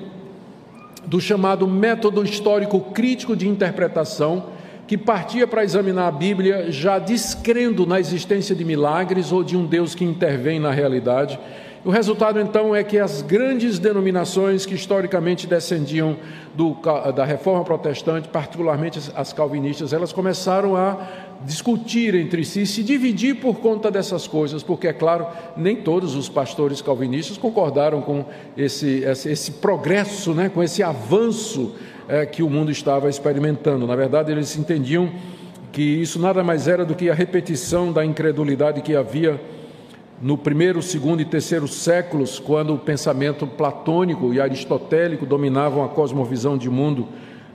[1.08, 4.59] do chamado método histórico crítico de interpretação
[4.90, 9.64] que partia para examinar a Bíblia já descrendo na existência de milagres ou de um
[9.64, 11.40] Deus que intervém na realidade.
[11.86, 16.18] O resultado então é que as grandes denominações que historicamente descendiam
[16.56, 16.76] do,
[17.16, 20.98] da reforma protestante, particularmente as calvinistas, elas começaram a
[21.46, 26.28] discutir entre si, se dividir por conta dessas coisas, porque é claro, nem todos os
[26.28, 28.26] pastores calvinistas concordaram com
[28.58, 31.76] esse, esse, esse progresso, né, com esse avanço
[32.10, 33.86] é, que o mundo estava experimentando.
[33.86, 35.12] Na verdade, eles entendiam
[35.72, 39.40] que isso nada mais era do que a repetição da incredulidade que havia
[40.20, 46.58] no primeiro, segundo e terceiro séculos, quando o pensamento platônico e aristotélico dominavam a cosmovisão
[46.58, 47.08] de mundo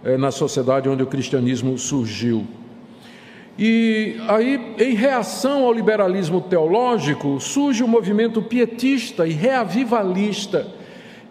[0.04, 2.46] é, na sociedade onde o cristianismo surgiu.
[3.58, 10.66] E aí, em reação ao liberalismo teológico, surge o movimento pietista e reavivalista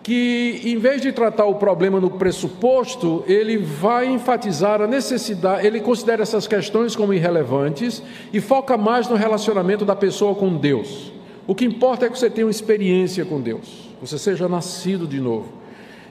[0.03, 5.79] que, em vez de tratar o problema no pressuposto, ele vai enfatizar a necessidade, ele
[5.79, 11.13] considera essas questões como irrelevantes e foca mais no relacionamento da pessoa com Deus.
[11.47, 15.21] O que importa é que você tenha uma experiência com Deus, você seja nascido de
[15.21, 15.47] novo,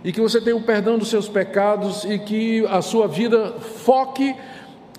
[0.02, 3.52] e que você tenha o perdão dos seus pecados e que a sua vida
[3.84, 4.34] foque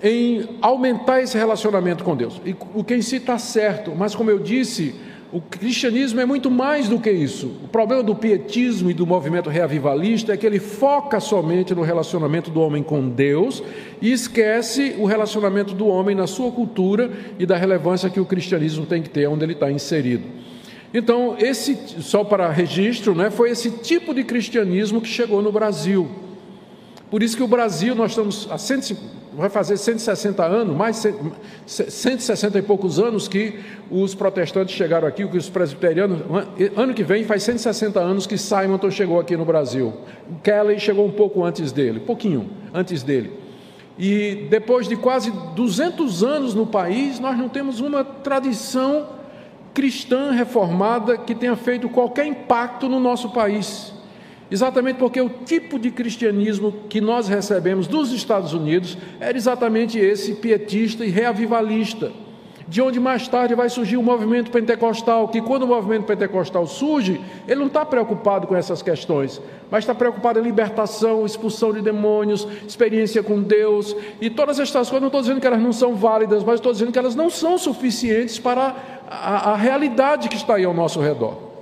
[0.00, 2.40] em aumentar esse relacionamento com Deus.
[2.44, 4.94] E o que em si está certo, mas como eu disse,
[5.34, 7.48] o cristianismo é muito mais do que isso.
[7.64, 12.52] O problema do pietismo e do movimento reavivalista é que ele foca somente no relacionamento
[12.52, 13.60] do homem com Deus
[14.00, 18.86] e esquece o relacionamento do homem na sua cultura e da relevância que o cristianismo
[18.86, 20.22] tem que ter onde ele está inserido.
[20.94, 26.08] Então, esse, só para registro, né, foi esse tipo de cristianismo que chegou no Brasil.
[27.14, 31.00] Por isso que o Brasil, nós estamos há 150, vai fazer 160 anos, mais
[31.64, 36.22] 160 e poucos anos que os protestantes chegaram aqui, que os presbiterianos,
[36.74, 39.94] ano que vem faz 160 anos que Simonton chegou aqui no Brasil.
[40.42, 43.32] Kelly chegou um pouco antes dele, pouquinho antes dele.
[43.96, 49.06] E depois de quase 200 anos no país, nós não temos uma tradição
[49.72, 53.94] cristã reformada que tenha feito qualquer impacto no nosso país.
[54.50, 60.34] Exatamente porque o tipo de cristianismo que nós recebemos dos Estados Unidos era exatamente esse
[60.34, 62.12] pietista e reavivalista,
[62.68, 67.20] de onde mais tarde vai surgir o movimento pentecostal, que quando o movimento pentecostal surge,
[67.48, 69.40] ele não está preocupado com essas questões,
[69.70, 75.00] mas está preocupado em libertação, expulsão de demônios, experiência com Deus, e todas estas coisas,
[75.00, 77.56] não estou dizendo que elas não são válidas, mas estou dizendo que elas não são
[77.56, 78.76] suficientes para
[79.08, 81.53] a, a realidade que está aí ao nosso redor.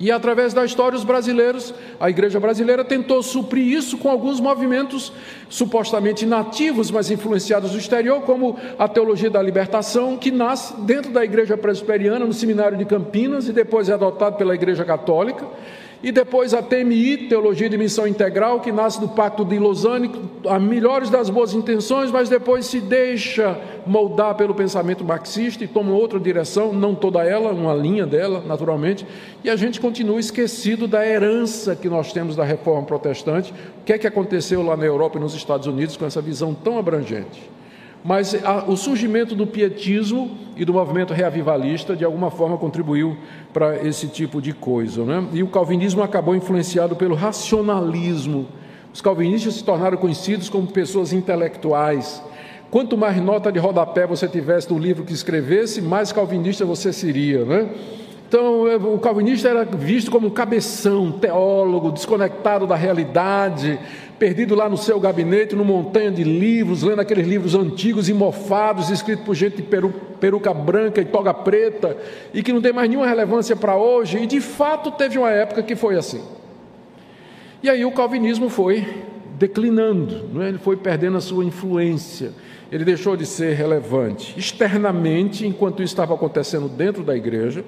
[0.00, 5.12] E através da história, os brasileiros, a igreja brasileira tentou suprir isso com alguns movimentos
[5.50, 11.22] supostamente nativos, mas influenciados do exterior, como a teologia da libertação, que nasce dentro da
[11.22, 15.46] igreja presbiteriana, no seminário de Campinas, e depois é adotado pela igreja católica.
[16.02, 20.10] E depois a TMI, Teologia de Missão Integral, que nasce do Pacto de Lausanne,
[20.48, 25.92] a melhores das boas intenções, mas depois se deixa moldar pelo pensamento marxista e toma
[25.92, 29.06] outra direção, não toda ela, uma linha dela, naturalmente,
[29.44, 33.92] e a gente continua esquecido da herança que nós temos da reforma protestante, o que
[33.92, 37.50] é que aconteceu lá na Europa e nos Estados Unidos com essa visão tão abrangente.
[38.04, 43.16] Mas a, o surgimento do pietismo e do movimento reavivalista, de alguma forma, contribuiu
[43.52, 45.04] para esse tipo de coisa.
[45.04, 45.26] Né?
[45.32, 48.46] E o calvinismo acabou influenciado pelo racionalismo.
[48.92, 52.22] Os calvinistas se tornaram conhecidos como pessoas intelectuais,
[52.70, 57.44] quanto mais nota de rodapé você tivesse no livro que escrevesse, mais calvinista você seria,
[57.44, 57.68] né?
[58.28, 63.76] Então, é, o calvinista era visto como um cabeção, teólogo, desconectado da realidade,
[64.20, 68.90] perdido lá no seu gabinete, numa montanha de livros, lendo aqueles livros antigos e mofados,
[68.90, 69.88] escritos por gente de peru,
[70.20, 71.96] peruca branca e toga preta,
[72.34, 75.62] e que não tem mais nenhuma relevância para hoje, e de fato teve uma época
[75.62, 76.22] que foi assim.
[77.62, 78.86] E aí o calvinismo foi
[79.38, 80.48] declinando, não é?
[80.50, 82.32] ele foi perdendo a sua influência,
[82.70, 84.38] ele deixou de ser relevante.
[84.38, 87.64] Externamente, enquanto isso estava acontecendo dentro da igreja,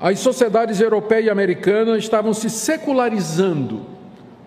[0.00, 3.94] as sociedades europeia e americana estavam se secularizando,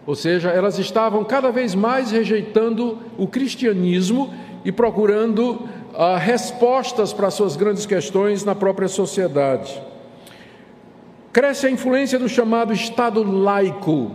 [0.08, 4.34] ou seja, elas estavam cada vez mais rejeitando o cristianismo
[4.64, 9.80] e procurando ah, respostas para suas grandes questões na própria sociedade.
[11.34, 14.14] Cresce a influência do chamado Estado laico,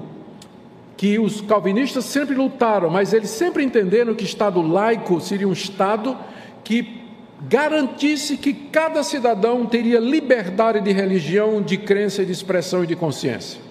[0.97, 6.16] que os calvinistas sempre lutaram, mas eles sempre entenderam que Estado laico seria um Estado
[6.64, 7.03] que
[7.47, 13.62] garantisse que cada cidadão teria liberdade de religião, de crença, de expressão e de consciência.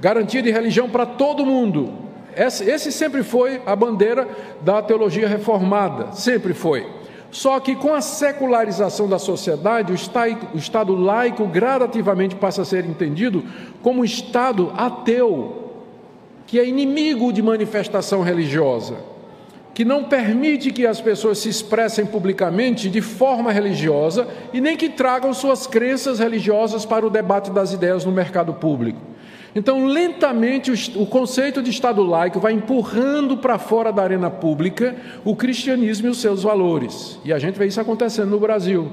[0.00, 1.92] Garantia de religião para todo mundo.
[2.36, 4.28] Esse sempre foi a bandeira
[4.60, 6.86] da teologia reformada, sempre foi.
[7.30, 13.42] Só que com a secularização da sociedade, o Estado laico gradativamente passa a ser entendido
[13.82, 15.72] como Estado ateu,
[16.46, 18.96] que é inimigo de manifestação religiosa
[19.76, 24.88] que não permite que as pessoas se expressem publicamente de forma religiosa e nem que
[24.88, 28.98] tragam suas crenças religiosas para o debate das ideias no mercado público.
[29.56, 34.94] Então, lentamente, o conceito de Estado laico vai empurrando para fora da arena pública
[35.24, 37.18] o cristianismo e os seus valores.
[37.24, 38.92] E a gente vê isso acontecendo no Brasil.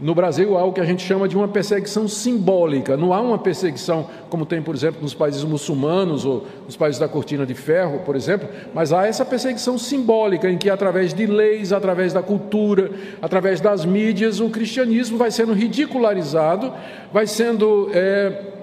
[0.00, 2.96] No Brasil há o que a gente chama de uma perseguição simbólica.
[2.96, 7.06] Não há uma perseguição como tem, por exemplo, nos países muçulmanos ou nos países da
[7.06, 11.72] cortina de ferro, por exemplo, mas há essa perseguição simbólica em que, através de leis,
[11.72, 12.90] através da cultura,
[13.22, 16.72] através das mídias, o cristianismo vai sendo ridicularizado,
[17.12, 18.54] vai sendo é,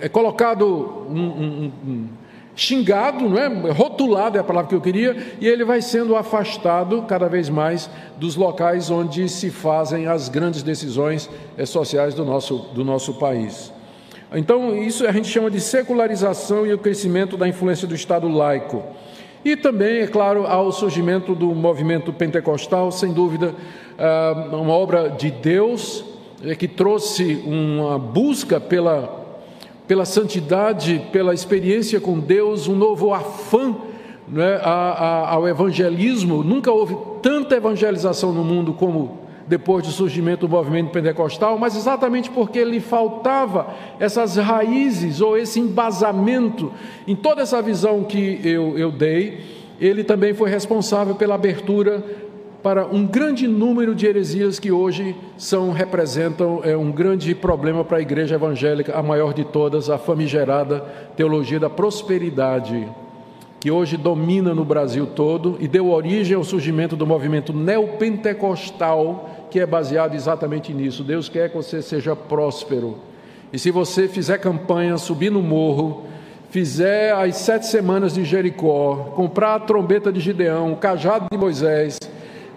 [0.00, 2.08] é colocado um, um, um
[2.54, 3.70] xingado, não é?
[3.70, 7.88] rotulado é a palavra que eu queria, e ele vai sendo afastado cada vez mais
[8.16, 11.30] dos locais onde se fazem as grandes decisões
[11.66, 13.72] sociais do nosso, do nosso país.
[14.34, 18.82] Então, isso a gente chama de secularização e o crescimento da influência do Estado laico.
[19.44, 23.54] E também, é claro, ao surgimento do movimento pentecostal, sem dúvida,
[23.98, 26.04] ah, uma obra de Deus
[26.44, 29.17] eh, que trouxe uma busca pela
[29.88, 33.74] pela santidade, pela experiência com Deus, um novo afã
[34.28, 36.44] né, ao evangelismo.
[36.44, 42.28] Nunca houve tanta evangelização no mundo como depois do surgimento do movimento pentecostal, mas exatamente
[42.28, 46.70] porque lhe faltava essas raízes ou esse embasamento
[47.06, 49.40] em toda essa visão que eu, eu dei,
[49.80, 52.04] ele também foi responsável pela abertura
[52.62, 57.98] para um grande número de heresias que hoje são representam é, um grande problema para
[57.98, 60.80] a igreja evangélica, a maior de todas, a famigerada
[61.16, 62.88] teologia da prosperidade,
[63.60, 69.60] que hoje domina no Brasil todo e deu origem ao surgimento do movimento neopentecostal, que
[69.60, 71.04] é baseado exatamente nisso.
[71.04, 72.98] Deus quer que você seja próspero.
[73.52, 76.04] E se você fizer campanha, subir no morro,
[76.50, 81.98] fizer as sete semanas de Jericó, comprar a trombeta de Gideão, o cajado de Moisés,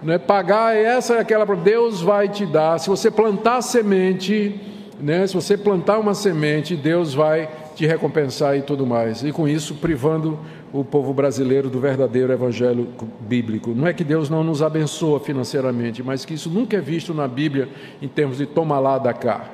[0.04, 2.80] né, pagar essa é aquela Deus vai te dar.
[2.80, 4.60] Se você plantar semente,
[5.00, 9.24] né, se você plantar uma semente, Deus vai te recompensar e tudo mais.
[9.24, 10.40] E com isso privando
[10.74, 12.88] o povo brasileiro do verdadeiro evangelho
[13.20, 13.72] bíblico.
[13.72, 17.28] Não é que Deus não nos abençoa financeiramente, mas que isso nunca é visto na
[17.28, 17.70] Bíblia
[18.02, 19.50] em termos de toma lá da cá,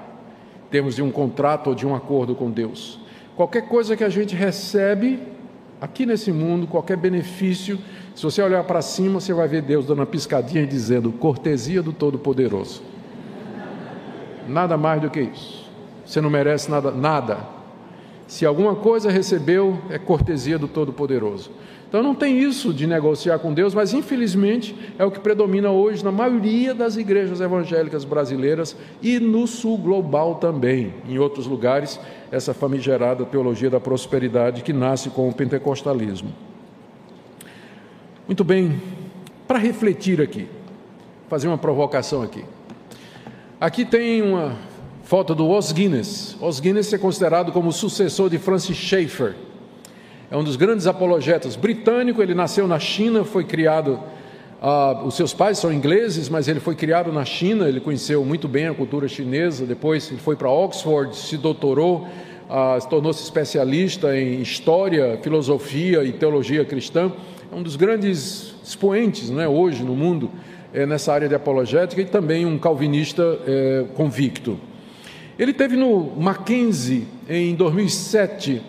[0.65, 2.99] em termos de um contrato ou de um acordo com Deus.
[3.35, 5.19] Qualquer coisa que a gente recebe
[5.79, 7.79] aqui nesse mundo, qualquer benefício,
[8.15, 11.81] se você olhar para cima, você vai ver Deus dando uma piscadinha e dizendo: cortesia
[11.81, 12.81] do Todo-Poderoso.
[14.47, 15.69] Nada mais do que isso.
[16.05, 17.56] Você não merece nada, nada.
[18.27, 21.49] Se alguma coisa recebeu, é cortesia do Todo-Poderoso.
[21.87, 26.03] Então não tem isso de negociar com Deus, mas infelizmente é o que predomina hoje
[26.03, 31.97] na maioria das igrejas evangélicas brasileiras e no sul global também, em outros lugares,
[32.29, 36.29] essa famigerada teologia da prosperidade que nasce com o pentecostalismo.
[38.27, 38.81] Muito bem,
[39.47, 40.49] para refletir aqui,
[41.29, 42.43] fazer uma provocação aqui.
[43.61, 44.57] Aqui tem uma
[45.07, 46.35] foto do Os Guinness.
[46.41, 49.35] Os Guinness é considerado como o sucessor de Francis Schaeffer
[50.29, 52.21] é um dos grandes apologetas britânico.
[52.21, 53.97] Ele nasceu na China, foi criado.
[54.61, 57.69] Uh, os seus pais são ingleses, mas ele foi criado na China.
[57.69, 59.65] Ele conheceu muito bem a cultura chinesa.
[59.65, 62.05] Depois ele foi para Oxford, se doutorou,
[62.49, 67.09] uh, tornou-se especialista em história, filosofia e teologia cristã.
[67.49, 70.29] é um dos grandes expoentes né, hoje no mundo
[70.73, 74.59] é, nessa área de apologética e também um calvinista é, convicto.
[75.37, 78.61] Ele teve no Mackenzie em 2007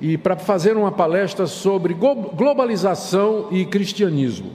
[0.00, 4.52] e para fazer uma palestra sobre globalização e cristianismo.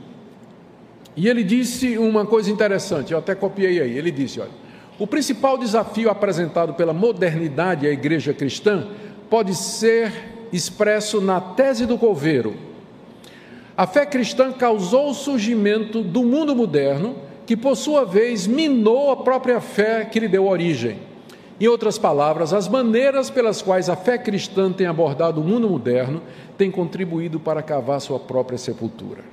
[1.15, 3.97] E ele disse uma coisa interessante, eu até copiei aí.
[3.97, 4.51] Ele disse: olha,
[4.99, 8.87] o principal desafio apresentado pela modernidade à igreja cristã
[9.29, 10.11] pode ser
[10.51, 12.55] expresso na tese do coveiro.
[13.75, 17.15] A fé cristã causou o surgimento do mundo moderno,
[17.45, 21.12] que por sua vez minou a própria fé que lhe deu origem.
[21.59, 26.21] Em outras palavras, as maneiras pelas quais a fé cristã tem abordado o mundo moderno
[26.57, 29.23] têm contribuído para cavar sua própria sepultura.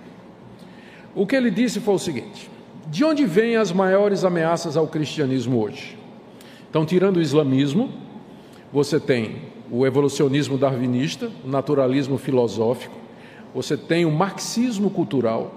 [1.15, 2.51] O que ele disse foi o seguinte:
[2.89, 5.99] de onde vêm as maiores ameaças ao cristianismo hoje?
[6.69, 7.91] Então, tirando o islamismo,
[8.73, 12.95] você tem o evolucionismo darwinista, o naturalismo filosófico,
[13.55, 15.55] você tem o marxismo cultural.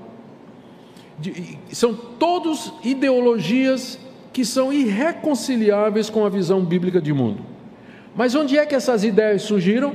[1.72, 4.00] são todos ideologias
[4.34, 7.46] que são irreconciliáveis com a visão bíblica de mundo.
[8.16, 9.94] Mas onde é que essas ideias surgiram?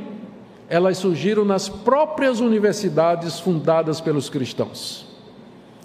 [0.68, 5.06] Elas surgiram nas próprias universidades fundadas pelos cristãos.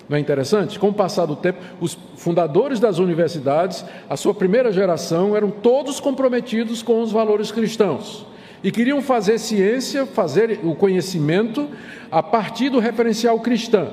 [0.08, 0.78] Não é interessante?
[0.78, 6.00] Com o passar do tempo, os fundadores das universidades, a sua primeira geração, eram todos
[6.00, 8.26] comprometidos com os valores cristãos
[8.64, 11.68] e queriam fazer ciência, fazer o conhecimento
[12.12, 13.90] a partir do referencial cristão.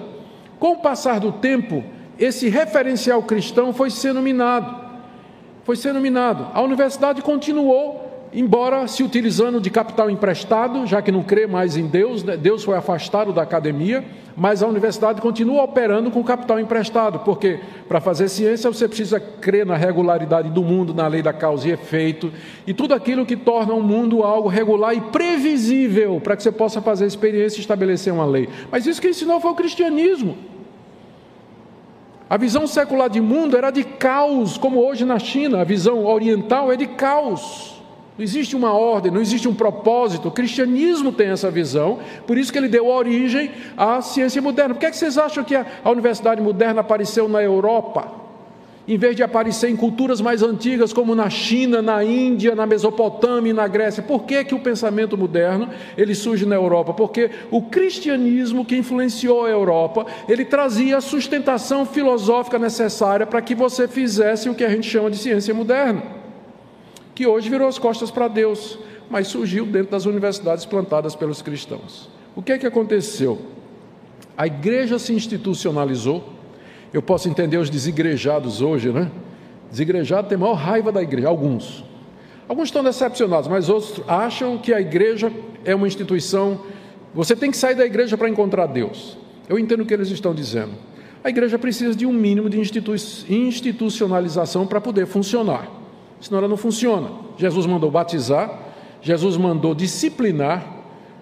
[0.58, 1.82] Com o passar do tempo,
[2.20, 4.88] esse referencial cristão foi sendo minado.
[5.64, 6.48] Foi sendo minado.
[6.52, 11.86] A universidade continuou embora se utilizando de capital emprestado, já que não crê mais em
[11.86, 12.36] Deus, né?
[12.36, 14.04] Deus foi afastado da academia,
[14.36, 17.58] mas a universidade continua operando com capital emprestado, porque
[17.88, 21.72] para fazer ciência você precisa crer na regularidade do mundo, na lei da causa e
[21.72, 22.32] efeito,
[22.66, 26.80] e tudo aquilo que torna o mundo algo regular e previsível, para que você possa
[26.80, 28.48] fazer experiência e estabelecer uma lei.
[28.70, 30.36] Mas isso que ensinou foi o cristianismo.
[32.30, 36.72] A visão secular de mundo era de caos, como hoje na China, a visão oriental
[36.72, 37.82] é de caos.
[38.16, 40.28] Não existe uma ordem, não existe um propósito.
[40.28, 44.74] O cristianismo tem essa visão, por isso que ele deu origem à ciência moderna.
[44.74, 48.29] Por que, é que vocês acham que a, a universidade moderna apareceu na Europa?
[48.90, 53.50] Em vez de aparecer em culturas mais antigas, como na China, na Índia, na Mesopotâmia
[53.50, 54.02] e na Grécia.
[54.02, 56.92] Por que, que o pensamento moderno ele surge na Europa?
[56.92, 63.54] Porque o cristianismo que influenciou a Europa, ele trazia a sustentação filosófica necessária para que
[63.54, 66.20] você fizesse o que a gente chama de ciência moderna
[67.20, 68.78] que hoje virou as costas para Deus,
[69.10, 72.08] mas surgiu dentro das universidades plantadas pelos cristãos.
[72.34, 73.38] O que é que aconteceu?
[74.34, 76.39] A igreja se institucionalizou.
[76.92, 79.10] Eu posso entender os desigrejados hoje, né?
[79.70, 81.84] Desigrejado tem maior raiva da igreja, alguns.
[82.48, 85.32] Alguns estão decepcionados, mas outros acham que a igreja
[85.64, 86.60] é uma instituição.
[87.14, 89.16] Você tem que sair da igreja para encontrar Deus.
[89.48, 90.72] Eu entendo o que eles estão dizendo.
[91.22, 95.80] A igreja precisa de um mínimo de institucionalização para poder funcionar
[96.20, 97.10] senão ela não funciona.
[97.36, 98.58] Jesus mandou batizar,
[99.00, 100.64] Jesus mandou disciplinar,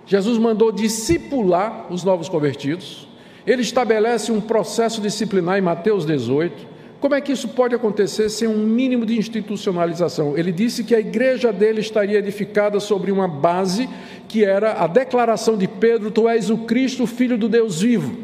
[0.05, 3.08] Jesus mandou discipular os novos convertidos.
[3.49, 6.67] Ele estabelece um processo disciplinar em Mateus 18.
[7.01, 10.37] Como é que isso pode acontecer sem um mínimo de institucionalização?
[10.37, 13.89] Ele disse que a igreja dele estaria edificada sobre uma base
[14.29, 18.19] que era a declaração de Pedro: Tu és o Cristo, filho do Deus vivo.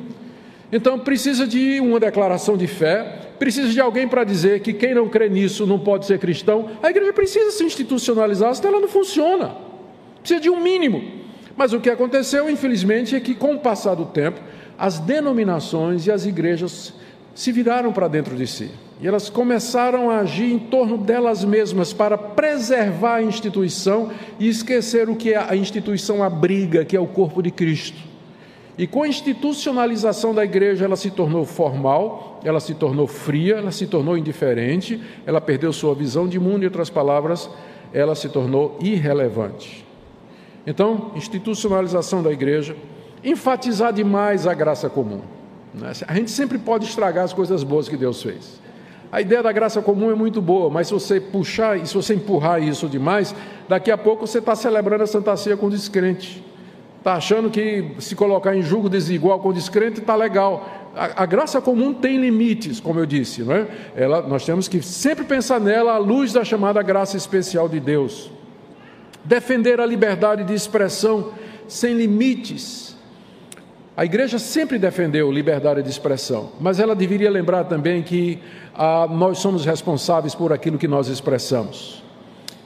[0.71, 5.09] Então precisa de uma declaração de fé, precisa de alguém para dizer que quem não
[5.09, 6.69] crê nisso não pode ser cristão.
[6.83, 9.57] A igreja precisa se institucionalizar, senão ela não funciona.
[10.21, 11.25] Precisa de um mínimo.
[11.57, 14.41] Mas o que aconteceu, infelizmente, é que com o passar do tempo,
[14.79, 16.95] as denominações e as igrejas
[17.35, 18.71] se viraram para dentro de si.
[19.01, 25.09] E elas começaram a agir em torno delas mesmas para preservar a instituição e esquecer
[25.09, 27.99] o que a instituição abriga, que é o corpo de Cristo.
[28.77, 33.71] E com a institucionalização da igreja, ela se tornou formal, ela se tornou fria, ela
[33.71, 37.49] se tornou indiferente, ela perdeu sua visão de mundo, em outras palavras,
[37.93, 39.85] ela se tornou irrelevante.
[40.67, 42.75] Então, institucionalização da igreja,
[43.25, 45.21] enfatizar demais a graça comum.
[45.73, 45.93] Né?
[46.07, 48.61] A gente sempre pode estragar as coisas boas que Deus fez.
[49.11, 52.15] A ideia da graça comum é muito boa, mas se você puxar e se você
[52.15, 53.35] empurrar isso demais,
[53.69, 56.45] daqui a pouco você está celebrando a Santa Ceia com descrente.
[56.99, 60.91] Está achando que se colocar em julgo desigual com descrente está legal.
[60.97, 63.67] A, a, graça comum tem limites, como eu disse, não é?
[63.95, 68.31] Ela, nós temos que sempre pensar nela à luz da chamada graça especial de Deus.
[69.25, 71.33] Defender a liberdade de expressão
[71.69, 72.94] sem limites.
[73.97, 78.41] A igreja sempre defendeu liberdade de expressão, mas ela deveria lembrar também que
[78.75, 82.03] ah, nós somos responsáveis por aquilo que nós expressamos.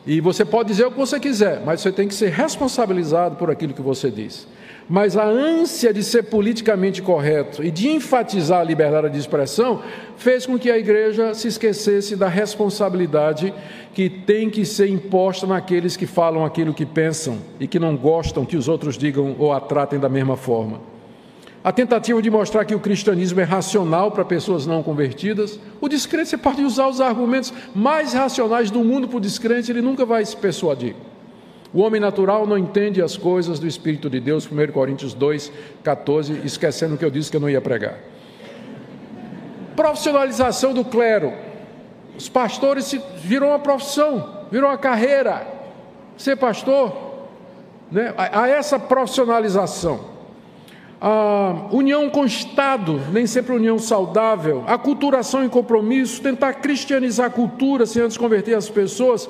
[0.07, 3.51] E você pode dizer o que você quiser, mas você tem que ser responsabilizado por
[3.51, 4.49] aquilo que você diz.
[4.89, 9.83] mas a ânsia de ser politicamente correto e de enfatizar a liberdade de expressão
[10.17, 13.53] fez com que a igreja se esquecesse da responsabilidade
[13.93, 18.47] que tem que ser imposta naqueles que falam aquilo que pensam e que não gostam
[18.47, 20.81] que os outros digam ou a tratem da mesma forma.
[21.63, 26.29] A tentativa de mostrar que o cristianismo é racional para pessoas não convertidas, o descrente,
[26.29, 30.25] você pode usar os argumentos mais racionais do mundo para o descrente, ele nunca vai
[30.25, 30.95] se persuadir.
[31.75, 35.53] O homem natural não entende as coisas do Espírito de Deus, 1 Coríntios 2,
[35.83, 37.99] 14, esquecendo que eu disse que eu não ia pregar.
[39.75, 41.33] Profissionalização do clero.
[42.17, 45.47] Os pastores virou uma profissão, virou uma carreira.
[46.17, 46.97] Ser pastor,
[47.93, 48.15] né?
[48.17, 50.18] há essa profissionalização
[51.01, 57.27] a união com o Estado, nem sempre união saudável, a culturação em compromisso, tentar cristianizar
[57.27, 59.29] a cultura sem antes converter as pessoas.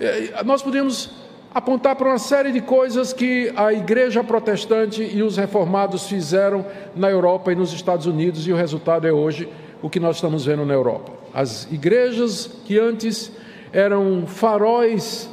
[0.00, 1.10] É, nós podemos
[1.54, 7.08] apontar para uma série de coisas que a igreja protestante e os reformados fizeram na
[7.08, 9.48] Europa e nos Estados Unidos, e o resultado é hoje
[9.80, 11.12] o que nós estamos vendo na Europa.
[11.32, 13.30] As igrejas que antes
[13.72, 15.30] eram faróis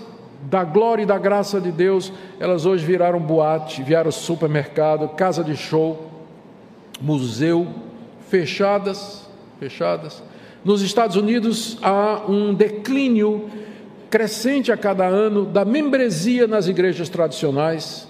[0.52, 5.56] da glória e da graça de Deus, elas hoje viraram boate, viraram supermercado, casa de
[5.56, 6.12] show,
[7.00, 7.66] museu,
[8.28, 9.30] fechadas,
[9.62, 10.22] fechadas.
[10.62, 13.50] Nos Estados Unidos há um declínio
[14.10, 18.06] crescente a cada ano da membresia nas igrejas tradicionais.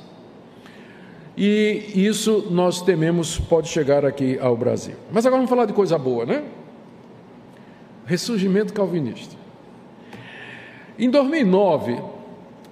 [1.38, 4.96] E isso nós tememos pode chegar aqui ao Brasil.
[5.12, 6.44] Mas agora vamos falar de coisa boa, né?
[8.08, 9.36] Ressurgimento calvinista.
[10.98, 12.20] Em 2009,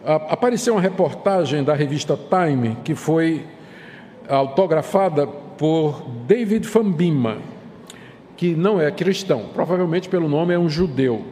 [0.06, 3.46] apareceu uma reportagem da revista Time que foi
[4.28, 7.38] autografada por David Fambima,
[8.38, 11.24] que não é cristão, provavelmente pelo nome é um judeu.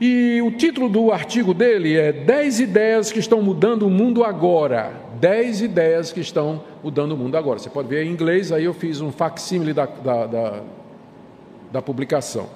[0.00, 4.92] E o título do artigo dele é 10 ideias que estão mudando o mundo agora.
[5.20, 7.58] 10 ideias que estão mudando o mundo agora.
[7.58, 10.62] Você pode ver em inglês, aí eu fiz um facsímile da, da, da,
[11.70, 12.48] da publicação.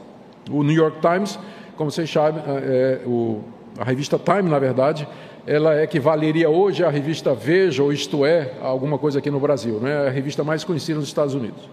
[0.51, 1.39] O New York Times,
[1.77, 3.43] como vocês sabem, é, é o
[3.79, 5.07] a revista Time, na verdade,
[5.47, 9.89] ela equivaleria hoje à revista Veja ou Isto É, alguma coisa aqui no Brasil, não
[9.89, 11.69] é a revista mais conhecida nos Estados Unidos.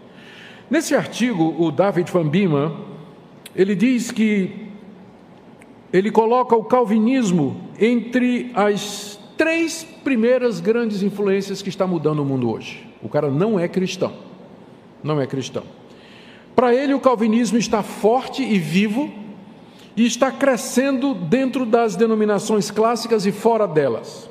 [0.69, 2.73] Nesse artigo, o David Van Bima,
[3.55, 4.69] ele diz que
[5.91, 12.49] ele coloca o calvinismo entre as três primeiras grandes influências que está mudando o mundo
[12.49, 12.87] hoje.
[13.01, 14.13] O cara não é cristão.
[15.03, 15.63] Não é cristão.
[16.55, 19.11] Para ele, o calvinismo está forte e vivo
[20.01, 24.27] e está crescendo dentro das denominações clássicas e fora delas.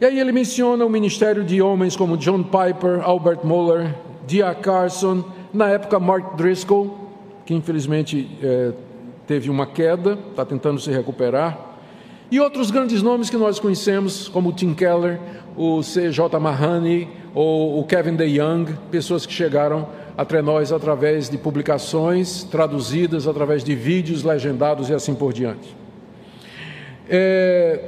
[0.00, 3.94] E aí ele menciona o ministério de homens como John Piper, Albert Moeller,
[4.26, 4.54] D.A.
[4.54, 6.96] Carson, na época Mark Driscoll,
[7.44, 8.72] que infelizmente é,
[9.26, 11.58] teve uma queda, está tentando se recuperar,
[12.30, 15.20] e outros grandes nomes que nós conhecemos, como Tim Keller,
[15.54, 16.40] o C.J.
[16.40, 19.86] Mahoney ou o Kevin DeYoung, pessoas que chegaram
[20.16, 25.74] até nós através de publicações traduzidas, através de vídeos legendados e assim por diante.
[27.08, 27.80] É,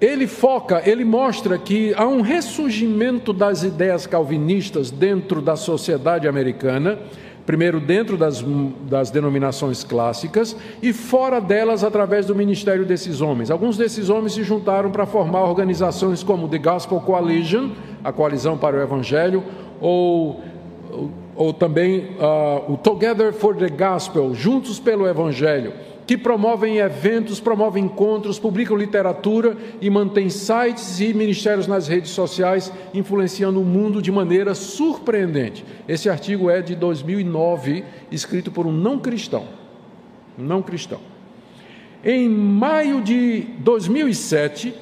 [0.00, 6.98] ele foca, ele mostra que há um ressurgimento das ideias calvinistas dentro da sociedade americana,
[7.46, 8.44] primeiro dentro das,
[8.88, 13.50] das denominações clássicas e fora delas através do ministério desses homens.
[13.50, 17.70] Alguns desses homens se juntaram para formar organizações como The Gospel Coalition,
[18.02, 19.44] a coalizão para o Evangelho,
[19.80, 20.40] ou
[21.34, 25.72] ou também uh, o Together for the Gospel, Juntos pelo Evangelho,
[26.06, 32.72] que promovem eventos, promovem encontros, publicam literatura e mantêm sites e ministérios nas redes sociais,
[32.92, 35.64] influenciando o mundo de maneira surpreendente.
[35.88, 39.44] Esse artigo é de 2009, escrito por um não cristão.
[40.36, 41.00] Não cristão.
[42.04, 44.74] Em maio de 2007,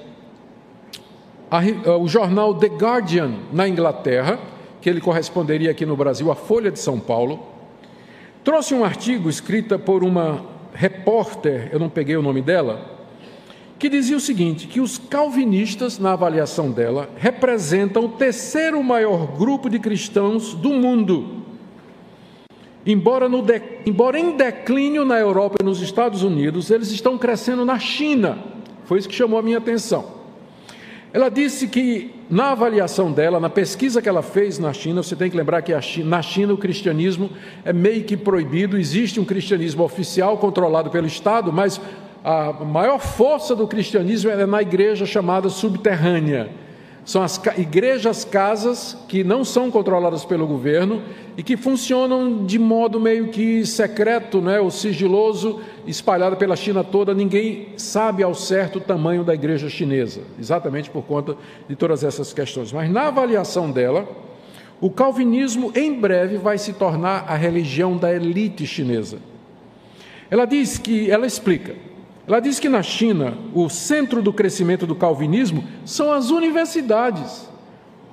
[1.51, 1.61] a,
[1.97, 4.39] o jornal The Guardian, na Inglaterra,
[4.81, 7.41] que ele corresponderia aqui no Brasil à Folha de São Paulo,
[8.43, 12.99] trouxe um artigo escrito por uma repórter, eu não peguei o nome dela,
[13.79, 19.69] que dizia o seguinte: que os calvinistas, na avaliação dela, representam o terceiro maior grupo
[19.69, 21.41] de cristãos do mundo.
[22.87, 27.65] Embora, no de, embora em declínio na Europa e nos Estados Unidos, eles estão crescendo
[27.65, 28.39] na China.
[28.85, 30.20] Foi isso que chamou a minha atenção.
[31.13, 35.29] Ela disse que, na avaliação dela, na pesquisa que ela fez na China, você tem
[35.29, 37.31] que lembrar que China, na China o cristianismo
[37.65, 41.81] é meio que proibido, existe um cristianismo oficial controlado pelo Estado, mas
[42.25, 46.51] a maior força do cristianismo é na igreja chamada subterrânea.
[47.05, 51.03] São as igrejas casas que não são controladas pelo governo
[51.37, 57.15] e que funcionam de modo meio que secreto, né, ou sigiloso, espalhado pela China toda.
[57.15, 61.37] Ninguém sabe ao certo o tamanho da igreja chinesa, exatamente por conta
[61.69, 62.73] de todas essas questões.
[62.73, 64.07] Mas na avaliação dela,
[64.81, 69.19] o calvinismo em breve vai se tornar a religião da elite chinesa.
[70.31, 71.75] Ela diz que, ela explica,
[72.31, 77.51] ela diz que na China, o centro do crescimento do calvinismo são as universidades,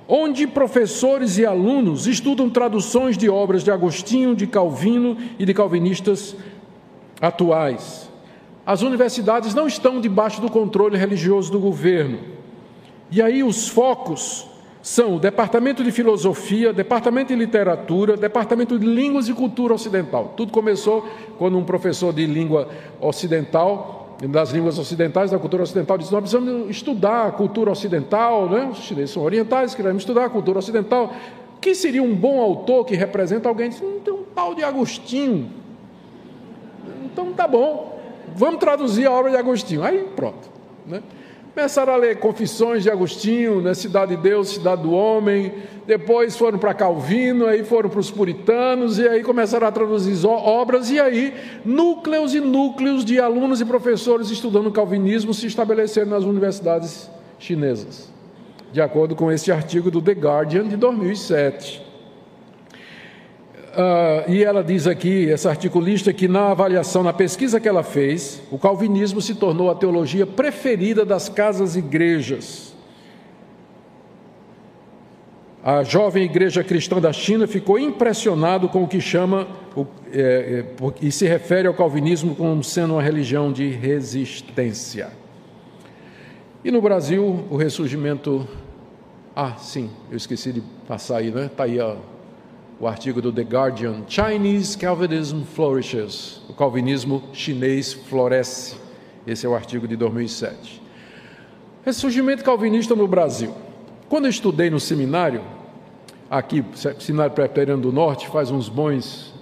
[0.08, 6.36] onde professores e alunos estudam traduções de obras de Agostinho, de Calvino e de calvinistas
[7.22, 8.10] atuais.
[8.66, 12.18] As universidades não estão debaixo do controle religioso do governo.
[13.12, 14.48] E aí os focos
[14.82, 20.34] são o Departamento de Filosofia, Departamento de Literatura, Departamento de Línguas e Cultura Ocidental.
[20.36, 21.08] Tudo começou
[21.38, 22.68] quando um professor de língua
[23.00, 28.70] ocidental das línguas ocidentais, da cultura ocidental, diz: nós precisamos estudar a cultura ocidental, né?
[28.72, 31.14] os chineses são orientais, queremos estudar a cultura ocidental.
[31.62, 33.70] Quem seria um bom autor que representa alguém?
[33.70, 35.52] Diz, não tem um tal de Agostinho.
[37.06, 38.00] Então tá bom,
[38.36, 39.84] vamos traduzir a obra de Agostinho.
[39.84, 40.50] Aí pronto.
[40.86, 41.02] Né?
[41.58, 43.74] Começaram a ler Confissões de Agostinho, né?
[43.74, 45.52] Cidade de Deus, Cidade do Homem.
[45.88, 50.92] Depois foram para Calvino, aí foram para os puritanos, e aí começaram a traduzir obras,
[50.92, 51.34] e aí
[51.66, 58.08] núcleos e núcleos de alunos e professores estudando calvinismo se estabeleceram nas universidades chinesas,
[58.72, 61.87] de acordo com esse artigo do The Guardian de 2007.
[63.78, 68.42] Uh, e ela diz aqui, essa articulista, que na avaliação, na pesquisa que ela fez,
[68.50, 72.76] o calvinismo se tornou a teologia preferida das casas-igrejas.
[75.64, 79.48] A jovem igreja cristã da China ficou impressionado com o que chama
[80.12, 80.66] é, é,
[81.00, 85.12] e se refere ao calvinismo como sendo uma religião de resistência.
[86.66, 88.48] E no Brasil, o ressurgimento.
[89.36, 91.46] Ah, sim, eu esqueci de passar aí, né?
[91.46, 91.96] Está aí a
[92.80, 98.76] o artigo do The Guardian, Chinese Calvinism Flourishes, o calvinismo chinês floresce.
[99.26, 100.82] Esse é o artigo de 2007.
[101.84, 103.54] Ressurgimento calvinista no Brasil.
[104.08, 105.42] Quando eu estudei no seminário,
[106.30, 106.64] aqui,
[107.00, 109.34] Seminário Presbiteriano do Norte, faz uns bons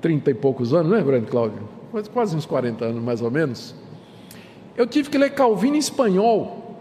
[0.00, 1.68] trinta e poucos anos, não é, Brando Cláudio?
[2.12, 3.74] Quase uns 40 anos, mais ou menos.
[4.76, 6.76] Eu tive que ler Calvino em espanhol.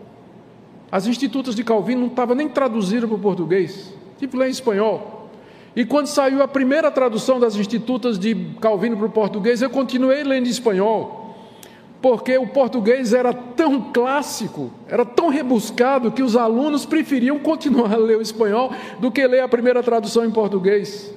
[0.92, 3.94] As institutas de Calvino não estavam nem traduzidas para o português.
[4.18, 5.13] Tive que ler em espanhol.
[5.76, 10.24] E quando saiu a primeira tradução das Institutas de Calvino para o português, eu continuei
[10.24, 11.36] lendo em espanhol,
[12.00, 17.98] porque o português era tão clássico, era tão rebuscado, que os alunos preferiam continuar a
[17.98, 21.12] ler o espanhol do que ler a primeira tradução em português.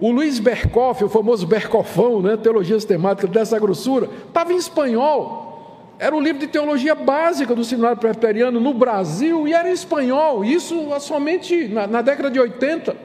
[0.00, 5.51] O Luiz Berkoff, o famoso Berkoffão, né, Teologia Sistemática dessa grossura, estava em espanhol.
[6.02, 10.44] Era um livro de teologia básica do seminário presbiteriano no Brasil e era em espanhol,
[10.44, 12.96] isso somente na, na década de 80.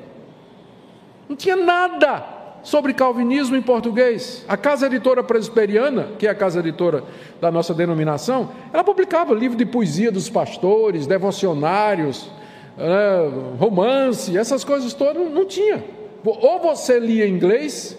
[1.30, 2.26] Não tinha nada
[2.64, 4.44] sobre calvinismo em português.
[4.48, 7.04] A casa editora presbiteriana, que é a casa editora
[7.40, 12.32] da nossa denominação, ela publicava livro de poesia dos pastores, devocionários,
[12.80, 13.30] é,
[13.60, 15.86] romance, essas coisas todas, não tinha.
[16.26, 17.96] Ou você lia inglês,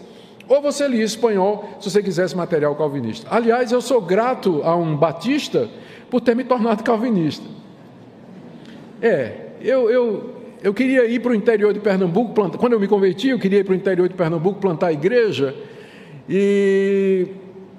[0.49, 3.27] ou você lia espanhol se você quisesse material calvinista.
[3.31, 5.69] Aliás, eu sou grato a um batista
[6.11, 7.45] por ter me tornado calvinista.
[9.01, 12.89] É, eu, eu, eu queria ir para o interior de Pernambuco, plantar, quando eu me
[12.89, 15.55] converti, eu queria ir para o interior de Pernambuco plantar a igreja,
[16.29, 17.29] e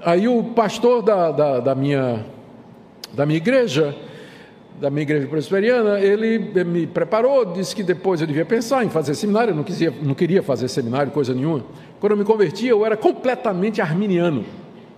[0.02, 2.26] aí o pastor da, da, da minha,
[3.14, 3.96] da minha igreja,
[4.80, 9.14] da minha igreja presbiteriana, ele me preparou, disse que depois eu devia pensar em fazer
[9.14, 11.66] seminário, eu não, quisia, não queria fazer seminário, coisa nenhuma.
[12.00, 14.46] Quando eu me converti, eu era completamente arminiano.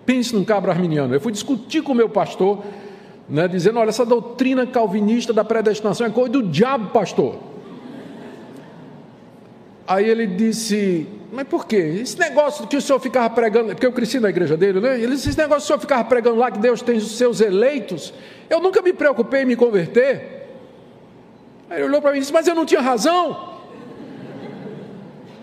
[0.05, 1.15] Pense num cabra arminiano.
[1.15, 2.63] Eu fui discutir com o meu pastor,
[3.27, 7.37] né, dizendo: olha, essa doutrina calvinista da predestinação é coisa do diabo, pastor.
[9.87, 11.99] Aí ele disse: Mas por quê?
[12.01, 14.99] Esse negócio que o senhor ficava pregando, porque eu cresci na igreja dele, né?
[14.99, 18.13] Esse negócio que o senhor ficava pregando lá que Deus tem os seus eleitos,
[18.49, 20.49] eu nunca me preocupei em me converter.
[21.69, 23.49] Aí ele olhou para mim e disse: Mas eu não tinha razão.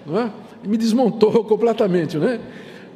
[0.05, 0.30] Não é?
[0.62, 2.41] me desmontou completamente, né?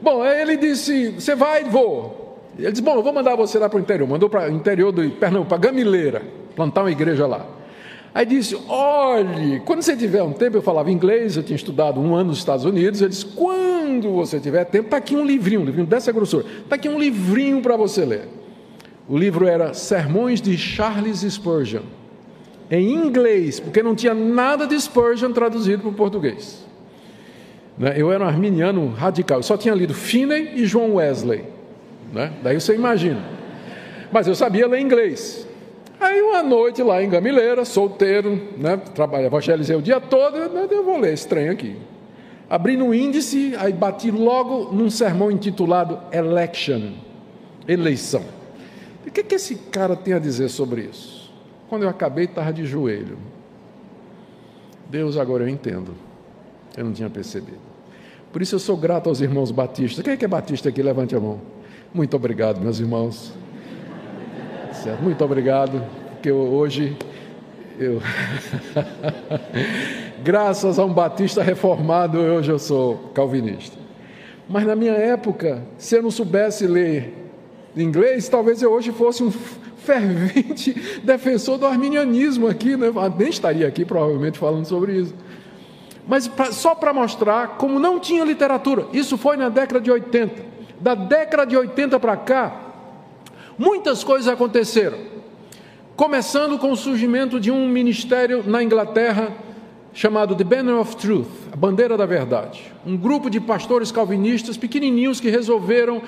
[0.01, 1.64] Bom, aí ele disse: Você vai?
[1.64, 2.38] Vou.
[2.59, 4.09] Ele disse: Bom, eu vou mandar você lá para o interior.
[4.09, 6.22] Mandou para o interior do Pernambuco, para Gamileira,
[6.55, 7.47] plantar uma igreja lá.
[8.14, 12.14] Aí disse: Olhe, quando você tiver um tempo, eu falava inglês, eu tinha estudado um
[12.14, 13.00] ano nos Estados Unidos.
[13.00, 16.76] Ele disse: Quando você tiver tempo, está aqui um livrinho, um livrinho dessa grossura, está
[16.76, 18.28] aqui um livrinho para você ler.
[19.08, 21.82] O livro era Sermões de Charles Spurgeon,
[22.70, 26.64] em inglês, porque não tinha nada de Spurgeon traduzido para o português.
[27.76, 27.94] Né?
[27.96, 31.44] Eu era um arminiano radical, eu só tinha lido Finney e João Wesley.
[32.12, 32.32] Né?
[32.42, 33.22] Daí você imagina.
[34.12, 35.48] Mas eu sabia ler inglês.
[36.03, 40.98] Aí uma noite lá em Gamileira, solteiro, né, trabalho, evangelizei o dia todo, eu vou
[40.98, 41.76] ler trem aqui.
[42.50, 46.90] Abri no índice, aí bati logo num sermão intitulado Election,
[47.68, 48.24] eleição.
[49.07, 51.32] O que, que esse cara tem a dizer sobre isso?
[51.68, 53.16] Quando eu acabei, estava de joelho.
[54.90, 55.94] Deus, agora eu entendo.
[56.76, 57.61] Eu não tinha percebido.
[58.32, 60.03] Por isso eu sou grato aos irmãos batistas.
[60.03, 60.82] Quem é que é batista aqui?
[60.82, 61.40] Levante a mão.
[61.94, 63.32] Muito obrigado, meus irmãos.
[64.83, 65.01] Certo?
[65.01, 65.80] Muito obrigado,
[66.11, 66.97] porque hoje
[67.78, 68.03] eu
[70.24, 73.78] graças a um batista reformado, hoje eu sou calvinista.
[74.49, 77.14] Mas na minha época, se eu não soubesse ler
[77.76, 80.72] inglês, talvez eu hoje fosse um fervente
[81.05, 82.89] defensor do arminianismo aqui, né?
[83.16, 85.14] Nem estaria aqui provavelmente falando sobre isso.
[86.09, 90.43] Mas pra, só para mostrar como não tinha literatura, isso foi na década de 80.
[90.80, 92.72] Da década de 80 para cá,
[93.59, 94.98] muitas coisas aconteceram.
[95.96, 99.32] Começando com o surgimento de um ministério na Inglaterra
[99.92, 102.72] chamado The Banner of Truth, a bandeira da verdade.
[102.86, 106.03] Um grupo de pastores calvinistas pequenininhos que resolveram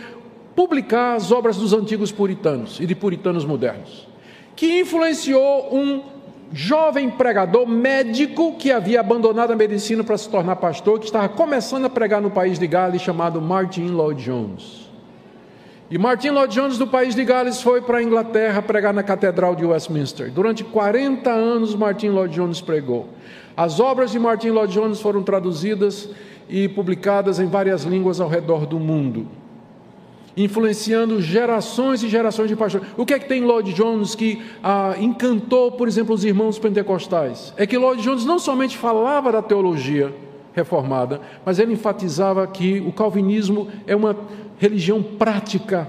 [0.57, 4.09] publicar as obras dos antigos puritanos e de puritanos modernos,
[4.57, 6.03] que influenciou um
[6.53, 11.85] jovem pregador médico que havia abandonado a medicina para se tornar pastor, que estava começando
[11.87, 14.84] a pregar no país de Gales, chamado Martin Lloyd Jones.
[15.95, 19.55] E Martin Lloyd Jones, do país de Gales, foi para a Inglaterra pregar na Catedral
[19.55, 20.29] de Westminster.
[20.29, 23.11] Durante 40 anos, Martin Lloyd Jones pregou.
[23.57, 26.11] As obras de Martin Lloyd Jones foram traduzidas
[26.49, 29.29] e publicadas em várias línguas ao redor do mundo
[30.37, 32.89] influenciando gerações e gerações de pastores.
[32.97, 37.55] O que é que tem Lloyd Jones que ah, encantou, por exemplo, os irmãos pentecostais?
[37.57, 40.13] É que Lloyd Jones não somente falava da teologia
[40.53, 44.17] reformada, mas ele enfatizava que o calvinismo é uma
[44.65, 45.89] religião prática.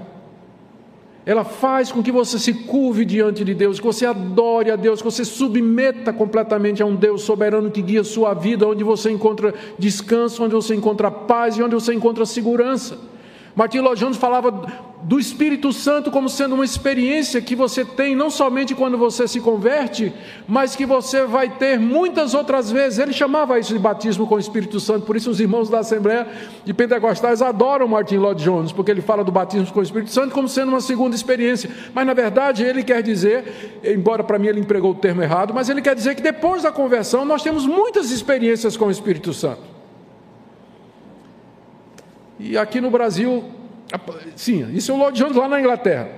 [1.24, 5.00] Ela faz com que você se curve diante de Deus, que você adore a Deus,
[5.00, 9.10] que você submeta completamente a um Deus soberano que guia a sua vida, onde você
[9.10, 12.96] encontra descanso, onde você encontra paz e onde você encontra segurança.
[13.56, 14.52] Martin Lloyd Jones falava
[15.02, 19.40] do Espírito Santo como sendo uma experiência que você tem não somente quando você se
[19.40, 20.12] converte,
[20.46, 22.98] mas que você vai ter muitas outras vezes.
[22.98, 26.26] Ele chamava isso de batismo com o Espírito Santo, por isso os irmãos da Assembleia
[26.66, 30.34] de Pentecostais adoram Martin Lloyd Jones, porque ele fala do batismo com o Espírito Santo
[30.34, 31.70] como sendo uma segunda experiência.
[31.94, 35.70] Mas na verdade ele quer dizer, embora para mim ele empregou o termo errado, mas
[35.70, 39.75] ele quer dizer que depois da conversão nós temos muitas experiências com o Espírito Santo.
[42.38, 43.44] E aqui no Brasil,
[44.34, 46.08] sim, isso é o Lloyd Jones lá na Inglaterra.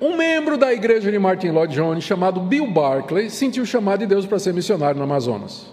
[0.00, 4.26] Um membro da igreja de Martin Lloyd Jones, chamado Bill Barclay, sentiu chamado de Deus
[4.26, 5.72] para ser missionário no Amazonas.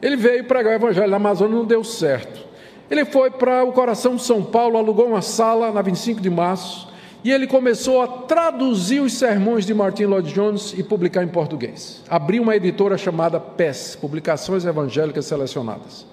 [0.00, 2.48] Ele veio pregar o evangelho Amazônia não deu certo.
[2.90, 6.88] Ele foi para o coração de São Paulo, alugou uma sala na 25 de março
[7.22, 12.02] e ele começou a traduzir os sermões de Martin Lloyd Jones e publicar em português.
[12.08, 16.06] Abriu uma editora chamada PES, Publicações Evangélicas Selecionadas.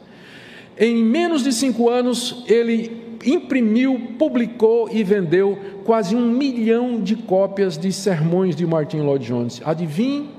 [0.80, 7.78] Em menos de cinco anos, ele imprimiu, publicou e vendeu quase um milhão de cópias
[7.78, 9.62] de sermões de Martin Lloyd Jones.
[9.66, 10.30] Adivinhe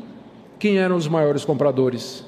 [0.59, 2.25] quem eram os maiores compradores?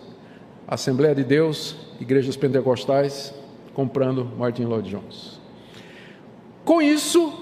[0.66, 3.34] Assembleia de Deus, igrejas pentecostais,
[3.74, 5.40] comprando Martin Lloyd Jones.
[6.64, 7.32] Com isso,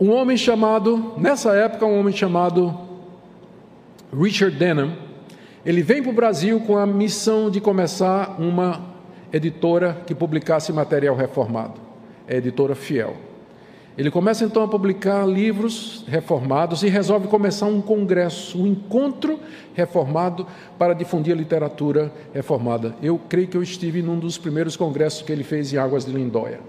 [0.00, 2.76] um homem chamado, nessa época, um homem chamado
[4.12, 4.96] Richard Denham,
[5.64, 8.93] ele vem para o Brasil com a missão de começar uma
[9.36, 11.80] editora que publicasse material reformado.
[12.28, 13.16] É editora Fiel.
[13.98, 19.38] Ele começa então a publicar livros reformados e resolve começar um congresso, um encontro
[19.72, 20.46] reformado
[20.78, 22.94] para difundir a literatura reformada.
[23.02, 26.12] Eu creio que eu estive num dos primeiros congressos que ele fez em Águas de
[26.12, 26.60] Lindóia.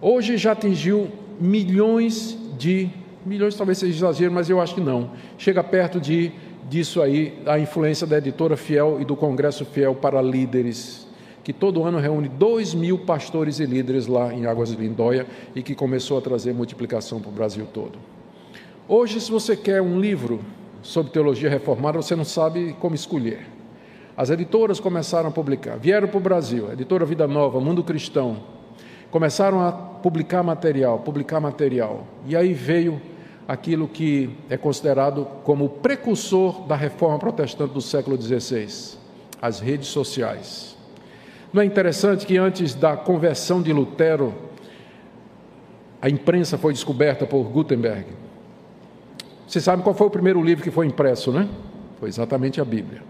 [0.00, 2.90] Hoje já atingiu milhões de
[3.24, 5.10] milhões talvez seja exagero, mas eu acho que não.
[5.38, 6.32] Chega perto de
[6.68, 11.09] disso aí a influência da editora Fiel e do Congresso Fiel para líderes
[11.50, 15.64] que todo ano reúne dois mil pastores e líderes lá em Águas de Lindóia e
[15.64, 17.98] que começou a trazer multiplicação para o Brasil todo.
[18.86, 20.38] Hoje, se você quer um livro
[20.80, 23.48] sobre teologia reformada, você não sabe como escolher.
[24.16, 28.36] As editoras começaram a publicar, vieram para o Brasil, editora Vida Nova, Mundo Cristão,
[29.10, 32.06] começaram a publicar material, publicar material.
[32.28, 33.02] E aí veio
[33.48, 38.68] aquilo que é considerado como o precursor da reforma protestante do século XVI,
[39.42, 40.69] as redes sociais.
[41.52, 44.32] Não é interessante que antes da conversão de Lutero,
[46.00, 48.06] a imprensa foi descoberta por Gutenberg?
[49.46, 51.48] Você sabe qual foi o primeiro livro que foi impresso, né?
[51.98, 53.02] Foi exatamente a Bíblia.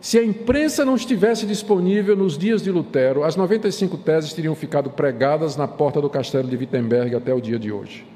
[0.00, 4.90] Se a imprensa não estivesse disponível nos dias de Lutero, as 95 teses teriam ficado
[4.90, 8.06] pregadas na porta do castelo de Wittenberg até o dia de hoje.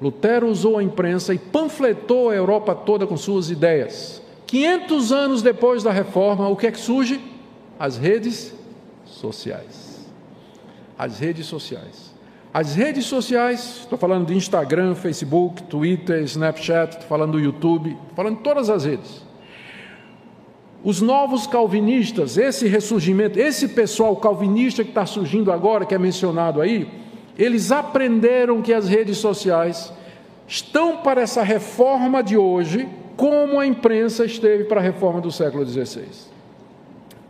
[0.00, 4.22] Lutero usou a imprensa e panfletou a Europa toda com suas ideias.
[4.46, 7.20] 500 anos depois da reforma, o que é que surge?
[7.78, 8.54] As redes
[9.14, 10.10] sociais.
[10.98, 12.12] As redes sociais.
[12.54, 18.36] As redes sociais, estou falando de Instagram, Facebook, Twitter, Snapchat, estou falando do YouTube, falando
[18.36, 19.22] de todas as redes.
[20.84, 26.60] Os novos calvinistas, esse ressurgimento, esse pessoal calvinista que está surgindo agora, que é mencionado
[26.60, 26.90] aí,
[27.38, 29.92] eles aprenderam que as redes sociais
[30.46, 32.86] estão para essa reforma de hoje,
[33.16, 36.31] como a imprensa esteve para a reforma do século XVI.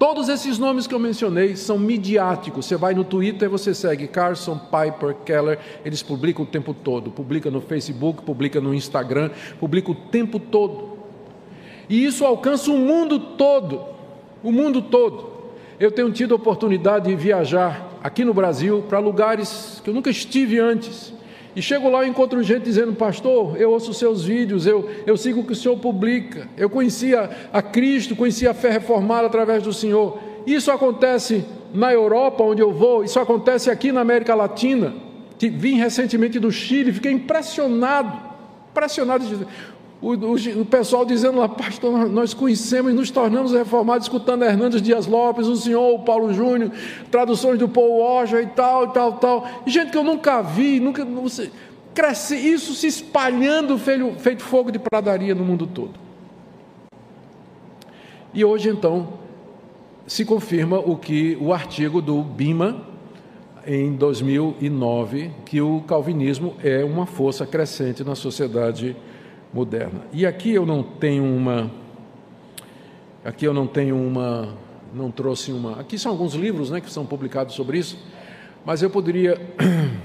[0.03, 2.67] Todos esses nomes que eu mencionei são midiáticos.
[2.67, 7.09] Você vai no Twitter, você segue Carson, Piper, Keller, eles publicam o tempo todo.
[7.09, 9.31] Publica no Facebook, publica no Instagram,
[9.61, 10.99] publica o tempo todo.
[11.89, 13.81] E isso alcança o mundo todo.
[14.43, 15.31] O mundo todo.
[15.79, 20.11] Eu tenho tido a oportunidade de viajar aqui no Brasil para lugares que eu nunca
[20.11, 21.15] estive antes.
[21.55, 25.41] E chego lá e encontro gente dizendo, pastor, eu ouço seus vídeos, eu, eu sigo
[25.41, 29.73] o que o senhor publica, eu conhecia a Cristo, conhecia a fé reformada através do
[29.73, 30.19] Senhor.
[30.47, 31.45] Isso acontece
[31.75, 34.95] na Europa, onde eu vou, isso acontece aqui na América Latina.
[35.39, 38.17] Vim recentemente do Chile, fiquei impressionado,
[38.71, 39.25] impressionado.
[40.03, 44.83] O, o, o, pessoal dizendo lá, pastor, nós conhecemos e nos tornamos reformados escutando Hernandes
[44.83, 46.73] Dias Lopes, o senhor, o Paulo Júnior,
[47.09, 49.49] traduções do Paul Washer e tal, e tal, tal.
[49.65, 51.07] Gente que eu nunca vi, nunca.
[51.95, 55.93] cresce, isso se espalhando feito, feito fogo de pradaria no mundo todo.
[58.35, 59.21] E hoje, então,
[60.05, 62.89] se confirma o que o artigo do Bima,
[63.65, 68.97] em 2009, que o calvinismo é uma força crescente na sociedade
[69.53, 70.03] moderna.
[70.13, 71.71] E aqui eu não tenho uma
[73.25, 74.57] aqui eu não tenho uma
[74.95, 75.81] não trouxe uma.
[75.81, 77.99] Aqui são alguns livros, né, que são publicados sobre isso,
[78.65, 79.41] mas eu poderia